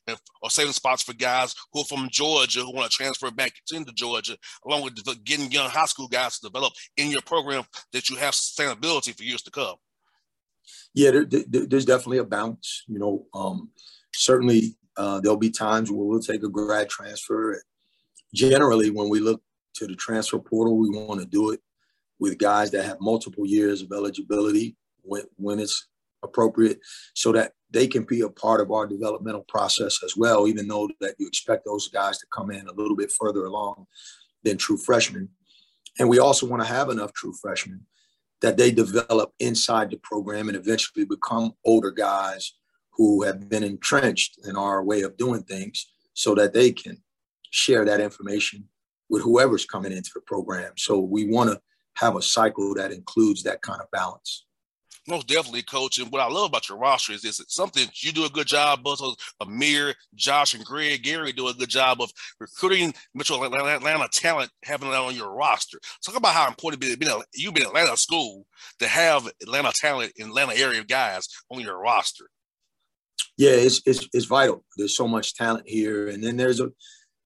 or 0.42 0.50
saving 0.50 0.72
spots 0.72 1.02
for 1.02 1.12
guys 1.12 1.54
who 1.72 1.80
are 1.80 1.84
from 1.84 2.08
Georgia 2.10 2.60
who 2.60 2.74
want 2.74 2.90
to 2.90 2.96
transfer 2.96 3.30
back 3.30 3.52
into 3.72 3.92
Georgia, 3.92 4.36
along 4.66 4.84
with 4.84 5.24
getting 5.24 5.50
young 5.50 5.68
high 5.68 5.86
school 5.86 6.08
guys 6.08 6.38
to 6.38 6.46
develop 6.48 6.72
in 6.96 7.10
your 7.10 7.22
program 7.22 7.64
that 7.92 8.08
you 8.08 8.16
have 8.16 8.34
sustainability 8.34 9.16
for 9.16 9.24
years 9.24 9.42
to 9.42 9.50
come. 9.50 9.76
Yeah, 10.94 11.10
there, 11.10 11.24
there, 11.24 11.66
there's 11.66 11.84
definitely 11.84 12.18
a 12.18 12.24
balance. 12.24 12.84
You 12.88 12.98
know, 12.98 13.26
um, 13.34 13.70
certainly 14.14 14.76
uh, 14.96 15.20
there'll 15.20 15.36
be 15.36 15.50
times 15.50 15.90
where 15.90 16.04
we'll 16.04 16.20
take 16.20 16.42
a 16.42 16.48
grad 16.48 16.88
transfer. 16.88 17.62
Generally, 18.34 18.90
when 18.90 19.08
we 19.08 19.20
look 19.20 19.42
to 19.74 19.86
the 19.86 19.94
transfer 19.94 20.38
portal, 20.38 20.76
we 20.76 20.90
want 20.90 21.20
to 21.20 21.26
do 21.26 21.52
it 21.52 21.60
with 22.20 22.38
guys 22.38 22.70
that 22.70 22.84
have 22.84 23.00
multiple 23.00 23.46
years 23.46 23.82
of 23.82 23.92
eligibility 23.92 24.76
when, 25.02 25.22
when 25.36 25.58
it's 25.58 25.88
appropriate 26.22 26.80
so 27.14 27.32
that 27.32 27.52
they 27.70 27.86
can 27.86 28.04
be 28.04 28.22
a 28.22 28.28
part 28.28 28.60
of 28.60 28.70
our 28.70 28.86
developmental 28.86 29.44
process 29.48 30.02
as 30.02 30.16
well, 30.16 30.48
even 30.48 30.66
though 30.66 30.88
that 31.00 31.14
you 31.18 31.26
expect 31.26 31.64
those 31.64 31.88
guys 31.88 32.18
to 32.18 32.26
come 32.34 32.50
in 32.50 32.66
a 32.66 32.72
little 32.72 32.96
bit 32.96 33.12
further 33.12 33.44
along 33.44 33.86
than 34.42 34.56
true 34.56 34.76
freshmen. 34.76 35.28
And 35.98 36.08
we 36.08 36.18
also 36.18 36.46
want 36.46 36.62
to 36.62 36.68
have 36.68 36.88
enough 36.88 37.12
true 37.12 37.34
freshmen 37.40 37.86
that 38.40 38.56
they 38.56 38.70
develop 38.70 39.32
inside 39.40 39.90
the 39.90 39.98
program 40.02 40.48
and 40.48 40.56
eventually 40.56 41.04
become 41.04 41.52
older 41.64 41.90
guys 41.90 42.54
who 42.92 43.22
have 43.22 43.48
been 43.48 43.64
entrenched 43.64 44.38
in 44.46 44.56
our 44.56 44.82
way 44.82 45.02
of 45.02 45.16
doing 45.16 45.42
things 45.42 45.90
so 46.14 46.34
that 46.34 46.52
they 46.52 46.72
can 46.72 47.02
share 47.50 47.84
that 47.84 48.00
information 48.00 48.64
with 49.08 49.22
whoever's 49.22 49.64
coming 49.64 49.92
into 49.92 50.10
the 50.14 50.20
program. 50.22 50.72
So 50.76 50.98
we 50.98 51.26
want 51.26 51.50
to 51.50 51.60
have 51.98 52.16
a 52.16 52.22
cycle 52.22 52.74
that 52.74 52.92
includes 52.92 53.42
that 53.42 53.62
kind 53.62 53.80
of 53.80 53.90
balance. 53.90 54.44
Most 55.06 55.26
definitely, 55.26 55.62
coach. 55.62 55.98
And 55.98 56.12
what 56.12 56.20
I 56.20 56.28
love 56.28 56.50
about 56.50 56.68
your 56.68 56.76
roster 56.76 57.14
is 57.14 57.24
it's 57.24 57.54
something 57.54 57.88
you 58.02 58.12
do 58.12 58.26
a 58.26 58.28
good 58.28 58.46
job. 58.46 58.82
Both 58.82 59.00
Amir, 59.40 59.94
Josh, 60.14 60.52
and 60.52 60.62
Greg 60.62 61.02
Gary 61.02 61.32
do 61.32 61.48
a 61.48 61.54
good 61.54 61.70
job 61.70 62.02
of 62.02 62.12
recruiting 62.38 62.92
Metro 63.14 63.42
Atlanta 63.42 64.08
talent, 64.12 64.50
having 64.64 64.90
that 64.90 64.98
on 64.98 65.16
your 65.16 65.32
roster. 65.32 65.78
Talk 66.04 66.16
about 66.16 66.34
how 66.34 66.46
important 66.46 66.84
it 66.84 66.88
is. 66.88 66.96
Being 66.96 67.22
you've 67.34 67.54
been 67.54 67.66
Atlanta 67.66 67.96
school 67.96 68.46
to 68.80 68.86
have 68.86 69.26
Atlanta 69.40 69.72
talent 69.74 70.12
in 70.16 70.28
Atlanta 70.28 70.54
area 70.54 70.84
guys 70.84 71.26
on 71.50 71.60
your 71.60 71.80
roster 71.80 72.28
yeah, 73.38 73.50
it's, 73.50 73.80
it's 73.86 74.08
it's 74.12 74.24
vital. 74.24 74.64
There's 74.76 74.96
so 74.96 75.06
much 75.06 75.34
talent 75.34 75.66
here, 75.66 76.08
and 76.08 76.22
then 76.22 76.36
there's 76.36 76.58
a 76.58 76.72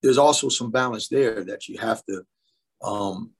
there's 0.03 0.19
also 0.19 0.47
some 0.47 0.69
balance 0.69 1.07
there 1.07 1.43
that 1.43 1.67
you 1.67 1.79
have 1.79 2.03
to 2.05 2.23
um, 2.83 3.31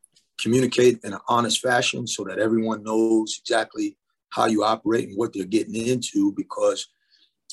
communicate 0.44 1.00
in 1.04 1.14
an 1.14 1.20
honest 1.28 1.62
fashion 1.62 2.06
so 2.06 2.24
that 2.26 2.40
everyone 2.40 2.84
knows 2.84 3.40
exactly 3.40 3.98
how 4.30 4.46
you 4.46 4.64
operate 4.64 5.08
and 5.08 5.18
what 5.18 5.34
they're 5.34 5.46
getting 5.46 5.76
into 5.76 6.34
because 6.34 6.88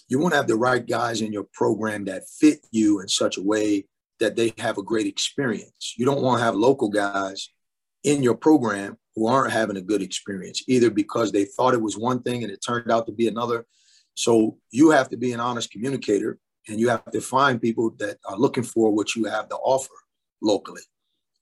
you 0.09 0.19
want 0.19 0.33
to 0.33 0.37
have 0.37 0.49
the 0.49 0.57
right 0.57 0.87
guys 0.87 1.21
in 1.21 1.33
your 1.33 1.47
program 1.53 2.05
that 2.05 2.29
fit 2.29 2.67
you 2.73 3.01
in 3.01 3.09
such 3.09 3.37
a 3.39 3.43
way 3.43 3.87
that 4.19 4.37
they 4.37 4.53
have 4.59 4.77
a 4.77 4.83
great 4.83 5.07
experience. 5.07 5.95
You 5.97 6.05
don't 6.05 6.23
want 6.23 6.41
to 6.41 6.45
have 6.45 6.55
local 6.55 6.89
guys 6.89 7.49
in 8.05 8.23
your 8.23 8.35
program 8.35 8.99
who 9.15 9.27
aren't 9.27 9.53
having 9.53 9.77
a 9.77 9.83
good 9.83 10.03
experience, 10.03 10.63
either 10.69 10.91
because 10.91 11.33
they 11.33 11.45
thought 11.45 11.75
it 11.75 11.83
was 11.83 11.97
one 11.97 12.23
thing 12.23 12.43
and 12.43 12.53
it 12.53 12.65
turned 12.67 12.91
out 12.91 13.07
to 13.07 13.13
be 13.13 13.29
another, 13.29 13.67
so 14.15 14.59
you 14.71 14.91
have 14.91 15.09
to 15.11 15.17
be 15.17 15.33
an 15.33 15.41
honest 15.41 15.71
communicator 15.71 16.39
and 16.69 16.79
you 16.79 16.89
have 16.89 17.05
to 17.11 17.21
find 17.21 17.61
people 17.61 17.91
that 17.99 18.19
are 18.27 18.37
looking 18.37 18.63
for 18.63 18.91
what 18.93 19.15
you 19.15 19.25
have 19.25 19.49
to 19.49 19.57
offer 19.57 19.95
locally, 20.43 20.83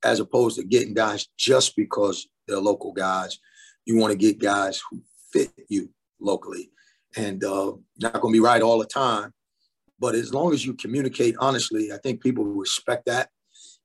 as 0.04 0.20
opposed 0.20 0.56
to 0.56 0.64
getting 0.64 0.94
guys 0.94 1.28
just 1.36 1.76
because 1.76 2.28
they're 2.46 2.58
local 2.58 2.92
guys. 2.92 3.38
You 3.84 3.96
want 3.96 4.12
to 4.12 4.18
get 4.18 4.38
guys 4.38 4.80
who 4.90 5.02
fit 5.32 5.50
you 5.68 5.90
locally. 6.20 6.70
And 7.16 7.42
uh, 7.42 7.72
not 7.98 8.20
going 8.20 8.32
to 8.32 8.38
be 8.38 8.44
right 8.44 8.62
all 8.62 8.78
the 8.78 8.86
time. 8.86 9.32
But 9.98 10.14
as 10.14 10.32
long 10.32 10.52
as 10.52 10.64
you 10.64 10.74
communicate 10.74 11.34
honestly, 11.40 11.92
I 11.92 11.98
think 11.98 12.22
people 12.22 12.44
respect 12.44 13.06
that. 13.06 13.30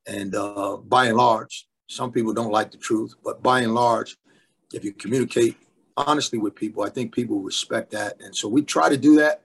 And 0.06 0.34
uh, 0.34 0.76
by 0.76 1.06
and 1.06 1.16
large, 1.16 1.66
some 1.88 2.12
people 2.12 2.32
don't 2.32 2.52
like 2.52 2.70
the 2.70 2.78
truth, 2.78 3.14
but 3.24 3.42
by 3.42 3.60
and 3.60 3.74
large, 3.74 4.16
if 4.72 4.84
you 4.84 4.92
communicate 4.92 5.56
honestly 5.96 6.38
with 6.38 6.54
people. 6.54 6.82
I 6.82 6.88
think 6.88 7.14
people 7.14 7.40
respect 7.40 7.90
that, 7.92 8.20
and 8.20 8.34
so 8.34 8.48
we 8.48 8.62
try 8.62 8.88
to 8.88 8.96
do 8.96 9.16
that. 9.16 9.42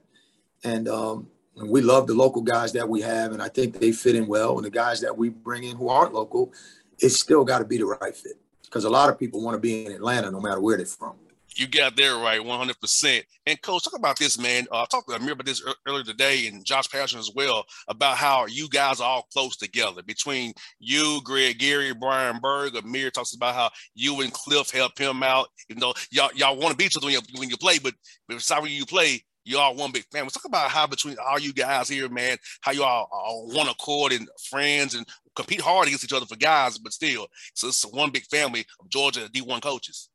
And, 0.64 0.88
um, 0.88 1.28
and 1.56 1.68
we 1.68 1.80
love 1.80 2.06
the 2.06 2.14
local 2.14 2.42
guys 2.42 2.72
that 2.72 2.88
we 2.88 3.00
have, 3.00 3.32
and 3.32 3.42
I 3.42 3.48
think 3.48 3.78
they 3.78 3.92
fit 3.92 4.14
in 4.14 4.26
well. 4.26 4.56
And 4.56 4.64
the 4.64 4.70
guys 4.70 5.00
that 5.00 5.16
we 5.16 5.28
bring 5.28 5.64
in 5.64 5.76
who 5.76 5.88
aren't 5.88 6.14
local, 6.14 6.52
it's 6.98 7.18
still 7.20 7.44
got 7.44 7.58
to 7.58 7.64
be 7.64 7.78
the 7.78 7.86
right 7.86 8.14
fit 8.14 8.38
because 8.64 8.84
a 8.84 8.90
lot 8.90 9.08
of 9.08 9.18
people 9.18 9.42
want 9.42 9.54
to 9.54 9.60
be 9.60 9.86
in 9.86 9.92
Atlanta 9.92 10.30
no 10.30 10.40
matter 10.40 10.60
where 10.60 10.76
they're 10.76 10.86
from. 10.86 11.14
You 11.56 11.66
got 11.66 11.96
there 11.96 12.16
right, 12.16 12.40
100%. 12.40 13.22
And 13.46 13.60
coach, 13.60 13.84
talk 13.84 13.96
about 13.96 14.18
this, 14.18 14.38
man. 14.38 14.66
Uh, 14.70 14.82
I 14.82 14.86
talked 14.86 15.08
to 15.08 15.16
Amir 15.16 15.32
about 15.32 15.46
this 15.46 15.62
earlier 15.86 16.04
today 16.04 16.46
and 16.46 16.64
Josh 16.64 16.86
Pastner 16.86 17.18
as 17.18 17.30
well 17.34 17.64
about 17.88 18.16
how 18.16 18.46
you 18.46 18.68
guys 18.68 19.00
are 19.00 19.08
all 19.08 19.28
close 19.32 19.56
together 19.56 20.02
between 20.02 20.52
you, 20.78 21.20
Greg 21.24 21.58
Gary, 21.58 21.92
Brian 21.92 22.38
Burg. 22.40 22.76
Amir 22.76 23.10
talks 23.10 23.34
about 23.34 23.54
how 23.54 23.70
you 23.94 24.20
and 24.20 24.32
Cliff 24.32 24.70
help 24.70 24.96
him 24.96 25.22
out. 25.22 25.48
You 25.68 25.76
know, 25.76 25.92
y'all, 26.12 26.30
y'all 26.34 26.56
want 26.56 26.70
to 26.70 26.76
beat 26.76 26.86
each 26.86 26.96
other 26.96 27.06
when 27.06 27.14
you, 27.14 27.20
when 27.36 27.50
you 27.50 27.56
play, 27.56 27.78
but 27.78 27.94
besides 28.28 28.62
when 28.62 28.72
you 28.72 28.86
play, 28.86 29.24
you 29.44 29.58
all 29.58 29.74
one 29.74 29.92
big 29.92 30.04
family. 30.12 30.30
Talk 30.30 30.44
about 30.44 30.70
how 30.70 30.86
between 30.86 31.16
all 31.26 31.38
you 31.38 31.52
guys 31.52 31.88
here, 31.88 32.08
man, 32.08 32.38
how 32.60 32.72
you 32.72 32.84
all 32.84 33.08
are 33.12 33.54
one 33.54 33.68
accord 33.68 34.12
and 34.12 34.28
friends 34.48 34.94
and 34.94 35.06
compete 35.34 35.60
hard 35.60 35.86
against 35.86 36.04
each 36.04 36.12
other 36.12 36.26
for 36.26 36.36
guys, 36.36 36.78
but 36.78 36.92
still, 36.92 37.26
so 37.54 37.68
it's 37.68 37.84
one 37.86 38.10
big 38.10 38.24
family 38.24 38.64
of 38.80 38.88
Georgia 38.88 39.28
D1 39.32 39.62
coaches. 39.62 40.08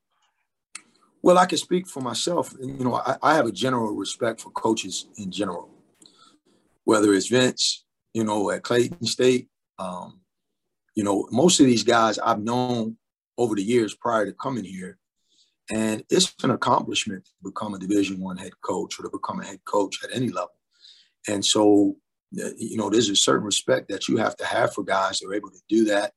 Well, 1.22 1.40
I 1.40 1.48
can 1.48 1.58
speak 1.58 1.88
for 1.88 2.02
myself. 2.02 2.54
You 2.62 2.84
know, 2.84 2.96
I, 2.96 3.18
I 3.22 3.36
have 3.36 3.48
a 3.48 3.52
general 3.52 3.96
respect 3.96 4.42
for 4.42 4.52
coaches 4.52 5.08
in 5.18 5.32
general, 5.32 5.70
whether 6.84 7.14
it's 7.14 7.28
Vince, 7.28 7.84
you 8.14 8.24
know, 8.24 8.52
at 8.52 8.62
Clayton 8.62 9.08
State. 9.08 9.48
Um, 9.80 10.22
you 10.94 11.04
know, 11.04 11.28
most 11.32 11.60
of 11.60 11.66
these 11.66 11.84
guys 11.84 12.20
I've 12.20 12.42
known 12.42 12.98
over 13.38 13.56
the 13.56 13.64
years 13.64 13.96
prior 13.96 14.26
to 14.26 14.34
coming 14.34 14.64
here, 14.64 14.98
and 15.72 16.04
it's 16.10 16.34
an 16.44 16.52
accomplishment 16.52 17.26
to 17.26 17.32
become 17.44 17.74
a 17.74 17.80
Division 17.80 18.20
One 18.20 18.38
head 18.38 18.52
coach 18.62 19.00
or 19.00 19.04
to 19.04 19.10
become 19.10 19.40
a 19.40 19.46
head 19.46 19.60
coach 19.66 20.04
at 20.04 20.16
any 20.16 20.30
level. 20.30 20.52
And 21.28 21.44
so, 21.44 21.96
you 22.32 22.78
know, 22.78 22.90
there's 22.90 23.10
a 23.10 23.16
certain 23.16 23.46
respect 23.46 23.90
that 23.90 24.08
you 24.08 24.18
have 24.18 24.36
to 24.38 24.46
have 24.46 24.74
for 24.74 24.84
guys 24.84 25.20
that 25.20 25.28
are 25.28 25.34
able 25.34 25.50
to 25.50 25.62
do 25.68 25.86
that, 25.86 26.14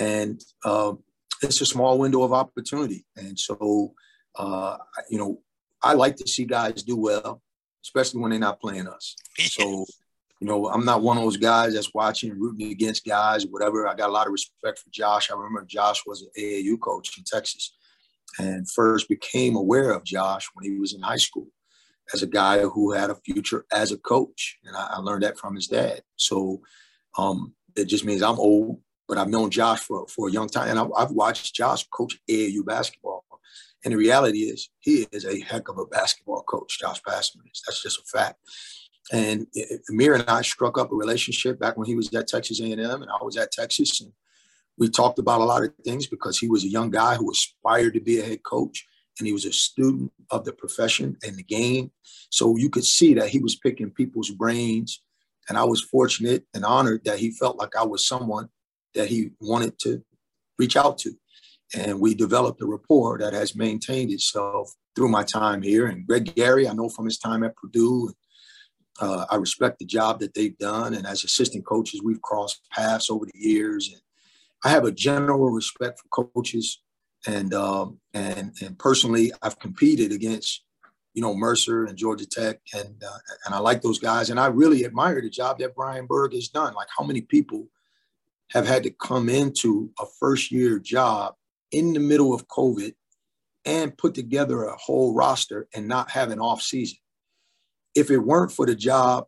and 0.00 0.42
uh, 0.64 0.94
it's 1.42 1.60
a 1.60 1.66
small 1.66 1.98
window 1.98 2.22
of 2.22 2.32
opportunity. 2.32 3.04
And 3.16 3.38
so, 3.38 3.94
uh, 4.36 4.78
you 5.10 5.18
know, 5.18 5.40
I 5.82 5.94
like 5.94 6.16
to 6.16 6.28
see 6.28 6.44
guys 6.44 6.82
do 6.82 6.96
well, 6.96 7.42
especially 7.84 8.20
when 8.20 8.30
they're 8.30 8.40
not 8.40 8.60
playing 8.60 8.88
us. 8.88 9.16
So, 9.38 9.86
you 10.40 10.48
know, 10.48 10.68
I'm 10.68 10.84
not 10.84 11.02
one 11.02 11.16
of 11.16 11.22
those 11.22 11.36
guys 11.36 11.74
that's 11.74 11.94
watching 11.94 12.38
rooting 12.38 12.72
against 12.72 13.04
guys, 13.04 13.44
or 13.44 13.48
whatever. 13.48 13.86
I 13.86 13.94
got 13.94 14.08
a 14.08 14.12
lot 14.12 14.26
of 14.26 14.32
respect 14.32 14.80
for 14.80 14.90
Josh. 14.90 15.30
I 15.30 15.34
remember 15.34 15.64
Josh 15.64 16.02
was 16.04 16.22
an 16.22 16.28
AAU 16.36 16.80
coach 16.80 17.16
in 17.16 17.22
Texas 17.22 17.76
and 18.38 18.70
first 18.70 19.08
became 19.08 19.56
aware 19.56 19.90
of 19.90 20.04
Josh 20.04 20.48
when 20.54 20.70
he 20.70 20.78
was 20.78 20.94
in 20.94 21.02
high 21.02 21.16
school 21.16 21.48
as 22.14 22.22
a 22.22 22.26
guy 22.26 22.60
who 22.60 22.92
had 22.92 23.10
a 23.10 23.14
future 23.14 23.64
as 23.72 23.92
a 23.92 23.98
coach. 23.98 24.58
And 24.64 24.76
I, 24.76 24.94
I 24.94 24.98
learned 24.98 25.22
that 25.22 25.38
from 25.38 25.54
his 25.54 25.66
dad. 25.66 26.02
So 26.16 26.60
um, 27.18 27.54
it 27.76 27.86
just 27.86 28.04
means 28.04 28.22
I'm 28.22 28.38
old, 28.38 28.80
but 29.08 29.18
I've 29.18 29.28
known 29.28 29.50
Josh 29.50 29.80
for, 29.80 30.06
for 30.08 30.28
a 30.28 30.32
young 30.32 30.48
time. 30.48 30.68
And 30.68 30.78
I, 30.78 30.86
I've 30.96 31.12
watched 31.12 31.54
Josh 31.54 31.86
coach 31.88 32.18
AAU 32.28 32.64
basketball 32.64 33.24
and 33.84 33.92
the 33.92 33.98
reality 33.98 34.40
is, 34.40 34.70
he 34.80 35.06
is 35.12 35.24
a 35.24 35.40
heck 35.40 35.68
of 35.68 35.78
a 35.78 35.86
basketball 35.86 36.42
coach, 36.42 36.78
Josh 36.80 37.00
is. 37.02 37.62
That's 37.66 37.82
just 37.82 37.98
a 37.98 38.02
fact. 38.04 38.38
And 39.12 39.46
Amir 39.90 40.14
and 40.14 40.28
I 40.28 40.42
struck 40.42 40.78
up 40.78 40.92
a 40.92 40.94
relationship 40.94 41.58
back 41.58 41.76
when 41.76 41.86
he 41.86 41.96
was 41.96 42.12
at 42.14 42.28
Texas 42.28 42.60
A&M 42.60 42.78
and 42.78 43.10
I 43.10 43.24
was 43.24 43.36
at 43.36 43.50
Texas. 43.50 44.00
And 44.00 44.12
we 44.78 44.88
talked 44.88 45.18
about 45.18 45.40
a 45.40 45.44
lot 45.44 45.62
of 45.62 45.72
things 45.84 46.06
because 46.06 46.38
he 46.38 46.48
was 46.48 46.64
a 46.64 46.68
young 46.68 46.90
guy 46.90 47.14
who 47.14 47.30
aspired 47.30 47.94
to 47.94 48.00
be 48.00 48.18
a 48.18 48.24
head 48.24 48.42
coach. 48.42 48.86
and 49.18 49.26
he 49.26 49.32
was 49.32 49.44
a 49.44 49.52
student 49.52 50.10
of 50.30 50.44
the 50.44 50.52
profession 50.52 51.16
and 51.22 51.36
the 51.36 51.42
game. 51.42 51.90
So 52.30 52.56
you 52.56 52.70
could 52.70 52.84
see 52.84 53.12
that 53.14 53.28
he 53.28 53.40
was 53.40 53.56
picking 53.56 53.90
people's 53.90 54.30
brains. 54.30 55.02
And 55.48 55.58
I 55.58 55.64
was 55.64 55.82
fortunate 55.82 56.44
and 56.54 56.64
honored 56.64 57.04
that 57.04 57.18
he 57.18 57.30
felt 57.30 57.58
like 57.58 57.76
I 57.76 57.84
was 57.84 58.06
someone 58.06 58.48
that 58.94 59.08
he 59.08 59.32
wanted 59.40 59.78
to 59.80 60.02
reach 60.58 60.76
out 60.76 60.96
to. 60.98 61.12
And 61.74 62.00
we 62.00 62.14
developed 62.14 62.62
a 62.62 62.66
rapport 62.66 63.18
that 63.18 63.34
has 63.34 63.54
maintained 63.54 64.10
itself 64.12 64.74
through 64.94 65.08
my 65.08 65.24
time 65.24 65.62
here. 65.62 65.86
And 65.86 66.06
Greg 66.06 66.34
Gary, 66.34 66.68
I 66.68 66.72
know 66.72 66.88
from 66.88 67.06
his 67.06 67.18
time 67.18 67.44
at 67.44 67.56
Purdue, 67.56 68.12
uh, 69.00 69.26
I 69.30 69.36
respect 69.36 69.78
the 69.78 69.86
job 69.86 70.20
that 70.20 70.34
they've 70.34 70.56
done. 70.58 70.94
And 70.94 71.06
as 71.06 71.24
assistant 71.24 71.66
coaches, 71.66 72.02
we've 72.02 72.22
crossed 72.22 72.62
paths 72.70 73.10
over 73.10 73.26
the 73.26 73.38
years. 73.38 73.90
And 73.92 74.00
I 74.64 74.70
have 74.70 74.84
a 74.84 74.92
general 74.92 75.50
respect 75.50 76.00
for 76.00 76.24
coaches. 76.24 76.80
And 77.26 77.54
um, 77.54 78.00
and 78.14 78.52
and 78.60 78.76
personally, 78.78 79.32
I've 79.42 79.58
competed 79.60 80.10
against, 80.10 80.64
you 81.14 81.22
know, 81.22 81.34
Mercer 81.34 81.84
and 81.84 81.96
Georgia 81.96 82.26
Tech, 82.26 82.58
and 82.74 83.00
uh, 83.04 83.18
and 83.46 83.54
I 83.54 83.58
like 83.58 83.80
those 83.80 84.00
guys. 84.00 84.30
And 84.30 84.40
I 84.40 84.46
really 84.46 84.84
admire 84.84 85.20
the 85.20 85.30
job 85.30 85.60
that 85.60 85.76
Brian 85.76 86.06
Burg 86.06 86.32
has 86.34 86.48
done. 86.48 86.74
Like 86.74 86.88
how 86.96 87.04
many 87.04 87.20
people 87.20 87.68
have 88.50 88.66
had 88.66 88.82
to 88.82 88.90
come 88.90 89.28
into 89.28 89.90
a 90.00 90.04
first 90.18 90.50
year 90.50 90.80
job 90.80 91.34
in 91.70 91.92
the 91.92 92.00
middle 92.00 92.34
of 92.34 92.48
COVID 92.48 92.92
and 93.64 93.96
put 93.96 94.14
together 94.14 94.64
a 94.64 94.76
whole 94.76 95.14
roster 95.14 95.68
and 95.74 95.86
not 95.86 96.10
have 96.10 96.30
an 96.30 96.40
off 96.40 96.60
season. 96.60 96.98
If 97.94 98.10
it 98.10 98.18
weren't 98.18 98.52
for 98.52 98.66
the 98.66 98.74
job 98.74 99.26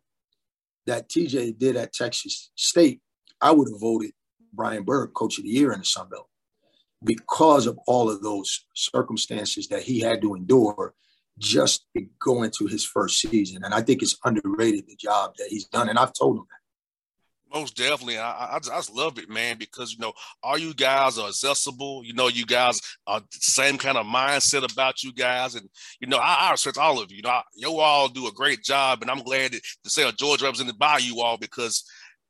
that 0.85 1.09
TJ 1.09 1.57
did 1.57 1.75
at 1.75 1.93
Texas 1.93 2.51
State, 2.55 3.01
I 3.41 3.51
would 3.51 3.69
have 3.69 3.79
voted 3.79 4.11
Brian 4.55 4.83
Burg 4.83 5.13
coach 5.13 5.37
of 5.37 5.43
the 5.43 5.49
year 5.49 5.71
in 5.73 5.79
the 5.79 5.85
Sun 5.85 6.09
Belt 6.09 6.27
because 7.03 7.67
of 7.67 7.77
all 7.87 8.09
of 8.09 8.21
those 8.21 8.65
circumstances 8.73 9.67
that 9.67 9.83
he 9.83 9.99
had 9.99 10.21
to 10.21 10.35
endure 10.35 10.93
just 11.37 11.85
to 11.95 12.05
go 12.19 12.43
into 12.43 12.65
his 12.65 12.85
first 12.85 13.19
season. 13.19 13.63
And 13.63 13.73
I 13.73 13.81
think 13.81 14.01
it's 14.01 14.17
underrated 14.23 14.85
the 14.87 14.95
job 14.95 15.33
that 15.37 15.47
he's 15.49 15.65
done. 15.65 15.89
And 15.89 15.99
I've 15.99 16.13
told 16.13 16.37
him 16.37 16.45
that. 16.49 16.55
Most 17.53 17.77
definitely. 17.77 18.17
I, 18.17 18.55
I, 18.55 18.59
just, 18.59 18.71
I 18.71 18.77
just 18.77 18.93
love 18.93 19.17
it, 19.17 19.29
man, 19.29 19.57
because, 19.57 19.93
you 19.93 19.99
know, 19.99 20.13
all 20.43 20.57
you 20.57 20.73
guys 20.73 21.17
are 21.17 21.27
accessible. 21.27 22.03
You 22.03 22.13
know, 22.13 22.27
you 22.27 22.45
guys 22.45 22.81
are 23.07 23.19
the 23.19 23.27
same 23.31 23.77
kind 23.77 23.97
of 23.97 24.05
mindset 24.05 24.69
about 24.69 25.03
you 25.03 25.13
guys. 25.13 25.55
And, 25.55 25.69
you 26.01 26.07
know, 26.07 26.17
I, 26.17 26.47
I 26.47 26.51
respect 26.51 26.77
all 26.77 27.01
of 27.01 27.11
you. 27.11 27.17
You 27.17 27.23
know, 27.23 27.29
I, 27.29 27.43
you 27.55 27.79
all 27.79 28.09
do 28.09 28.27
a 28.27 28.31
great 28.31 28.63
job. 28.63 29.01
And 29.01 29.11
I'm 29.11 29.23
glad 29.23 29.53
to, 29.53 29.61
to 29.83 29.89
say 29.89 30.03
uh, 30.03 30.09
a 30.09 30.11
Georgia 30.11 30.45
represented 30.45 30.77
by 30.77 30.97
you 30.97 31.21
all 31.21 31.37
because 31.37 31.85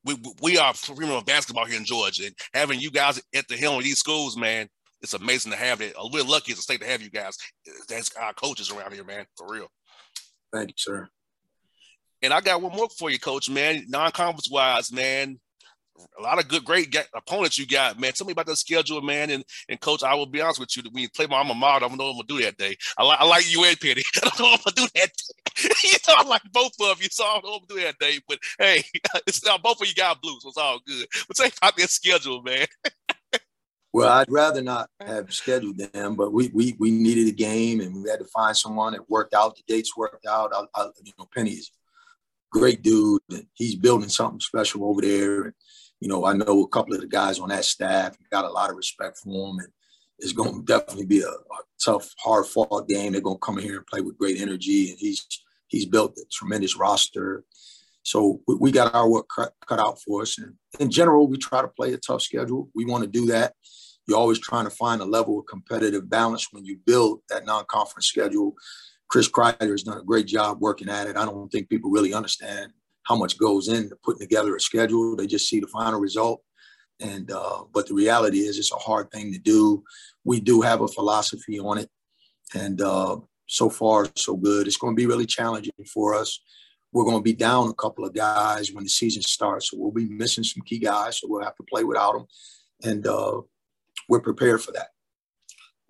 we, 0.05 0.15
we 0.41 0.57
are 0.57 0.74
premium 0.74 1.24
basketball 1.24 1.65
here 1.65 1.77
in 1.77 1.85
Georgia. 1.85 2.27
And 2.27 2.35
having 2.53 2.79
you 2.79 2.91
guys 2.91 3.21
at 3.33 3.47
the 3.47 3.57
helm 3.57 3.77
of 3.77 3.83
these 3.83 4.00
schools, 4.00 4.38
man, 4.38 4.67
it's 5.01 5.13
amazing 5.13 5.51
to 5.51 5.57
have 5.57 5.81
it. 5.81 5.95
Uh, 5.97 6.07
we're 6.12 6.24
lucky 6.24 6.51
as 6.51 6.59
a 6.59 6.62
state 6.62 6.81
to 6.81 6.88
have 6.88 7.01
you 7.01 7.09
guys. 7.09 7.38
That's 7.89 8.15
our 8.15 8.33
coaches 8.33 8.71
around 8.71 8.93
here, 8.93 9.03
man, 9.03 9.25
for 9.35 9.51
real. 9.51 9.67
Thank 10.53 10.69
you, 10.69 10.75
sir. 10.77 11.09
And 12.21 12.33
I 12.33 12.41
got 12.41 12.62
one 12.62 12.75
more 12.75 12.88
for 12.97 13.09
you, 13.09 13.19
coach, 13.19 13.50
man. 13.50 13.83
Non-conference 13.88 14.50
wise, 14.50 14.91
man. 14.91 15.39
A 16.17 16.21
lot 16.21 16.39
of 16.39 16.47
good, 16.47 16.65
great 16.65 16.95
opponents 17.13 17.57
you 17.57 17.65
got, 17.65 17.99
man. 17.99 18.11
Tell 18.13 18.27
me 18.27 18.33
about 18.33 18.47
the 18.47 18.55
schedule, 18.55 19.01
man. 19.01 19.29
And 19.29 19.43
and 19.69 19.79
coach, 19.79 20.03
I 20.03 20.13
will 20.15 20.25
be 20.25 20.41
honest 20.41 20.59
with 20.59 20.75
you. 20.75 20.83
When 20.91 21.03
you 21.03 21.09
play 21.09 21.27
my 21.27 21.37
alma 21.37 21.53
mater, 21.53 21.85
I 21.85 21.87
don't 21.87 21.97
know 21.97 22.05
what 22.05 22.11
I'm 22.11 22.27
gonna 22.27 22.39
do 22.39 22.45
that 22.45 22.57
day. 22.57 22.75
I, 22.97 23.03
like 23.03 23.19
I 23.19 23.25
like 23.25 23.51
you 23.51 23.63
and 23.63 23.79
Penny. 23.79 24.03
I 24.15 24.19
don't 24.21 24.39
know 24.39 24.45
what 24.45 24.61
I'm 24.65 24.73
gonna 24.75 24.87
do 24.87 24.93
that 24.95 25.11
day. 25.13 25.69
you 25.83 25.97
know, 26.07 26.15
I 26.17 26.23
like 26.27 26.41
both 26.51 26.73
of 26.81 27.01
you, 27.01 27.07
so 27.11 27.23
I 27.23 27.33
don't 27.33 27.45
know 27.45 27.51
what 27.51 27.61
I'm 27.61 27.67
gonna 27.67 27.81
do 27.81 27.87
that 27.87 27.99
day. 27.99 28.19
But 28.27 28.39
hey, 28.59 28.83
it's 29.27 29.45
uh, 29.47 29.57
both 29.57 29.81
of 29.81 29.87
you 29.87 29.95
got 29.95 30.21
blues, 30.21 30.43
so 30.43 30.49
it's 30.49 30.57
all 30.57 30.79
good. 30.85 31.07
But 31.27 31.37
take 31.37 31.53
out 31.61 31.77
their 31.77 31.87
schedule, 31.87 32.41
man. 32.41 32.67
Well, 33.93 34.11
I'd 34.11 34.29
rather 34.29 34.61
not 34.61 34.89
have 34.99 35.33
scheduled 35.33 35.77
them, 35.77 36.15
but 36.15 36.33
we 36.33 36.49
we 36.53 36.75
we 36.77 36.91
needed 36.91 37.29
a 37.29 37.31
game, 37.31 37.79
and 37.79 38.03
we 38.03 38.09
had 38.09 38.19
to 38.19 38.25
find 38.25 38.55
someone 38.55 38.91
that 38.91 39.09
worked 39.09 39.33
out. 39.33 39.55
The 39.55 39.63
dates 39.65 39.95
worked 39.95 40.25
out. 40.25 40.51
I, 40.53 40.65
I, 40.75 40.87
you 41.01 41.13
know, 41.17 41.29
Penny's 41.33 41.71
great 42.51 42.81
dude, 42.81 43.21
and 43.29 43.45
he's 43.53 43.75
building 43.75 44.09
something 44.09 44.41
special 44.41 44.83
over 44.83 45.01
there. 45.01 45.43
And 45.43 45.53
you 45.99 46.07
know, 46.07 46.25
I 46.25 46.33
know 46.33 46.63
a 46.63 46.67
couple 46.67 46.93
of 46.93 47.01
the 47.01 47.07
guys 47.07 47.39
on 47.39 47.50
that 47.50 47.65
staff. 47.65 48.17
Got 48.31 48.46
a 48.46 48.50
lot 48.50 48.70
of 48.70 48.75
respect 48.75 49.17
for 49.17 49.50
him, 49.50 49.59
and 49.59 49.70
it's 50.20 50.33
going 50.33 50.53
to 50.53 50.65
definitely 50.65 51.05
be 51.05 51.22
a, 51.22 51.29
a 51.29 51.59
tough, 51.83 52.09
hard 52.20 52.46
fought 52.46 52.87
game. 52.87 53.13
They're 53.13 53.22
going 53.22 53.37
to 53.37 53.46
come 53.46 53.57
here 53.57 53.77
and 53.77 53.87
play 53.87 54.01
with 54.01 54.17
great 54.17 54.39
energy, 54.39 54.89
and 54.89 55.00
he's 55.00 55.25
he's 55.67 55.85
built 55.85 56.17
a 56.17 56.25
tremendous 56.31 56.77
roster. 56.77 57.43
So 58.03 58.41
we, 58.48 58.55
we 58.55 58.72
got 58.72 58.93
our 58.93 59.09
work 59.09 59.25
cut, 59.35 59.53
cut 59.67 59.79
out 59.79 60.00
for 60.01 60.22
us. 60.22 60.37
And 60.37 60.53
in 60.79 60.91
general, 60.91 61.27
we 61.27 61.37
try 61.37 61.61
to 61.61 61.67
play 61.67 61.93
a 61.93 61.98
tough 61.98 62.22
schedule. 62.22 62.70
We 62.75 62.85
want 62.85 63.03
to 63.03 63.09
do 63.09 63.25
that. 63.27 63.53
You're 64.07 64.20
always 64.20 64.39
trying 64.39 64.65
to 64.65 64.70
find 64.70 65.01
a 65.01 65.05
level 65.05 65.39
of 65.39 65.48
competitive 65.48 66.07
balance 66.07 66.50
when 66.51 66.65
you 66.65 66.77
build 66.85 67.22
that 67.29 67.46
non-conference 67.46 68.05
schedule 68.05 68.55
Chris 69.07 69.29
Kreider 69.29 69.72
has 69.72 69.83
done 69.83 69.98
a 69.98 70.03
great 70.03 70.27
job 70.27 70.59
working 70.59 70.89
at 70.89 71.07
it. 71.07 71.17
I 71.17 71.25
don't 71.25 71.51
think 71.51 71.70
people 71.70 71.91
really 71.91 72.13
understand 72.13 72.72
how 73.05 73.15
much 73.15 73.37
goes 73.37 73.68
into 73.68 73.96
putting 74.03 74.20
together 74.20 74.55
a 74.55 74.59
schedule. 74.59 75.15
They 75.15 75.27
just 75.27 75.48
see 75.48 75.59
the 75.59 75.68
final 75.68 76.00
result. 76.00 76.41
And 77.00 77.31
uh, 77.31 77.63
but 77.74 77.87
the 77.87 77.94
reality 77.94 78.39
is, 78.39 78.57
it's 78.57 78.72
a 78.72 78.75
hard 78.75 79.11
thing 79.11 79.31
to 79.33 79.39
do. 79.39 79.83
We 80.24 80.39
do 80.39 80.61
have 80.61 80.81
a 80.81 80.87
philosophy 80.87 81.59
on 81.59 81.77
it, 81.77 81.89
and 82.53 82.81
uh, 82.81 83.18
so 83.48 83.70
far 83.70 84.07
so 84.15 84.37
good. 84.37 84.65
It's 84.65 84.77
going 84.77 84.96
to 84.96 85.00
be 85.00 85.05
really 85.05 85.25
challenging 85.25 85.74
for 85.94 86.15
us. 86.15 86.39
We're 86.94 87.03
going 87.03 87.18
to 87.18 87.24
be 87.24 87.33
down 87.33 87.68
a 87.68 87.74
couple 87.74 88.05
of 88.05 88.13
guys 88.13 88.72
when 88.72 88.85
the 88.85 88.89
season 88.89 89.24
starts, 89.24 89.70
so 89.70 89.77
we'll 89.77 89.91
be 89.91 90.07
missing 90.07 90.46
some 90.46 90.63
key 90.65 90.79
guys. 90.79 91.20
So 91.20 91.27
we'll 91.29 91.44
have 91.44 91.57
to 91.57 91.63
play 91.63 91.83
without 91.83 92.13
them, 92.13 92.27
and 92.83 93.05
uh, 93.05 93.41
we're 94.07 94.22
prepared 94.22 94.63
for 94.63 94.72
that. 94.72 94.95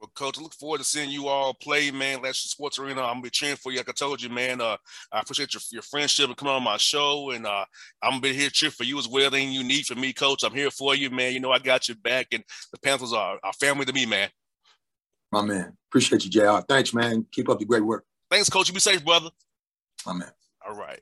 Well, 0.05 0.11
coach, 0.13 0.37
I 0.37 0.43
look 0.43 0.53
forward 0.53 0.77
to 0.77 0.83
seeing 0.83 1.09
you 1.09 1.29
all 1.29 1.55
play, 1.55 1.89
man. 1.89 2.21
Last 2.21 2.47
Sports 2.47 2.77
Arena. 2.77 3.01
I'm 3.01 3.13
gonna 3.13 3.21
be 3.23 3.29
cheering 3.31 3.55
for 3.55 3.71
you. 3.71 3.79
Like 3.79 3.89
I 3.89 3.91
told 3.91 4.21
you, 4.21 4.29
man. 4.29 4.61
Uh, 4.61 4.77
I 5.11 5.21
appreciate 5.21 5.51
your, 5.55 5.61
your 5.71 5.81
friendship 5.81 6.27
and 6.27 6.37
coming 6.37 6.53
on 6.53 6.63
my 6.63 6.77
show, 6.77 7.31
and 7.31 7.47
uh, 7.47 7.65
I'm 8.03 8.11
gonna 8.11 8.21
be 8.21 8.33
here 8.33 8.51
cheering 8.51 8.71
for 8.71 8.83
you 8.83 8.99
as 8.99 9.07
well. 9.07 9.33
Anything 9.33 9.51
you 9.51 9.63
need 9.63 9.87
from 9.87 9.99
me, 9.99 10.13
coach, 10.13 10.43
I'm 10.43 10.53
here 10.53 10.69
for 10.69 10.93
you, 10.93 11.09
man. 11.09 11.33
You 11.33 11.39
know 11.39 11.51
I 11.51 11.57
got 11.57 11.87
your 11.87 11.97
back, 11.97 12.27
and 12.33 12.43
the 12.71 12.77
Panthers 12.77 13.13
are, 13.13 13.39
are 13.43 13.53
family 13.53 13.85
to 13.85 13.93
me, 13.93 14.05
man. 14.05 14.29
My 15.31 15.41
man, 15.41 15.75
appreciate 15.89 16.23
you, 16.23 16.29
Jr. 16.29 16.63
Thanks, 16.69 16.93
man. 16.93 17.25
Keep 17.31 17.49
up 17.49 17.57
the 17.57 17.65
great 17.65 17.83
work. 17.83 18.05
Thanks, 18.29 18.47
coach. 18.47 18.67
You 18.67 18.75
be 18.75 18.79
safe, 18.79 19.03
brother. 19.03 19.31
My 20.05 20.13
man. 20.13 20.31
All 20.67 20.75
right. 20.75 21.01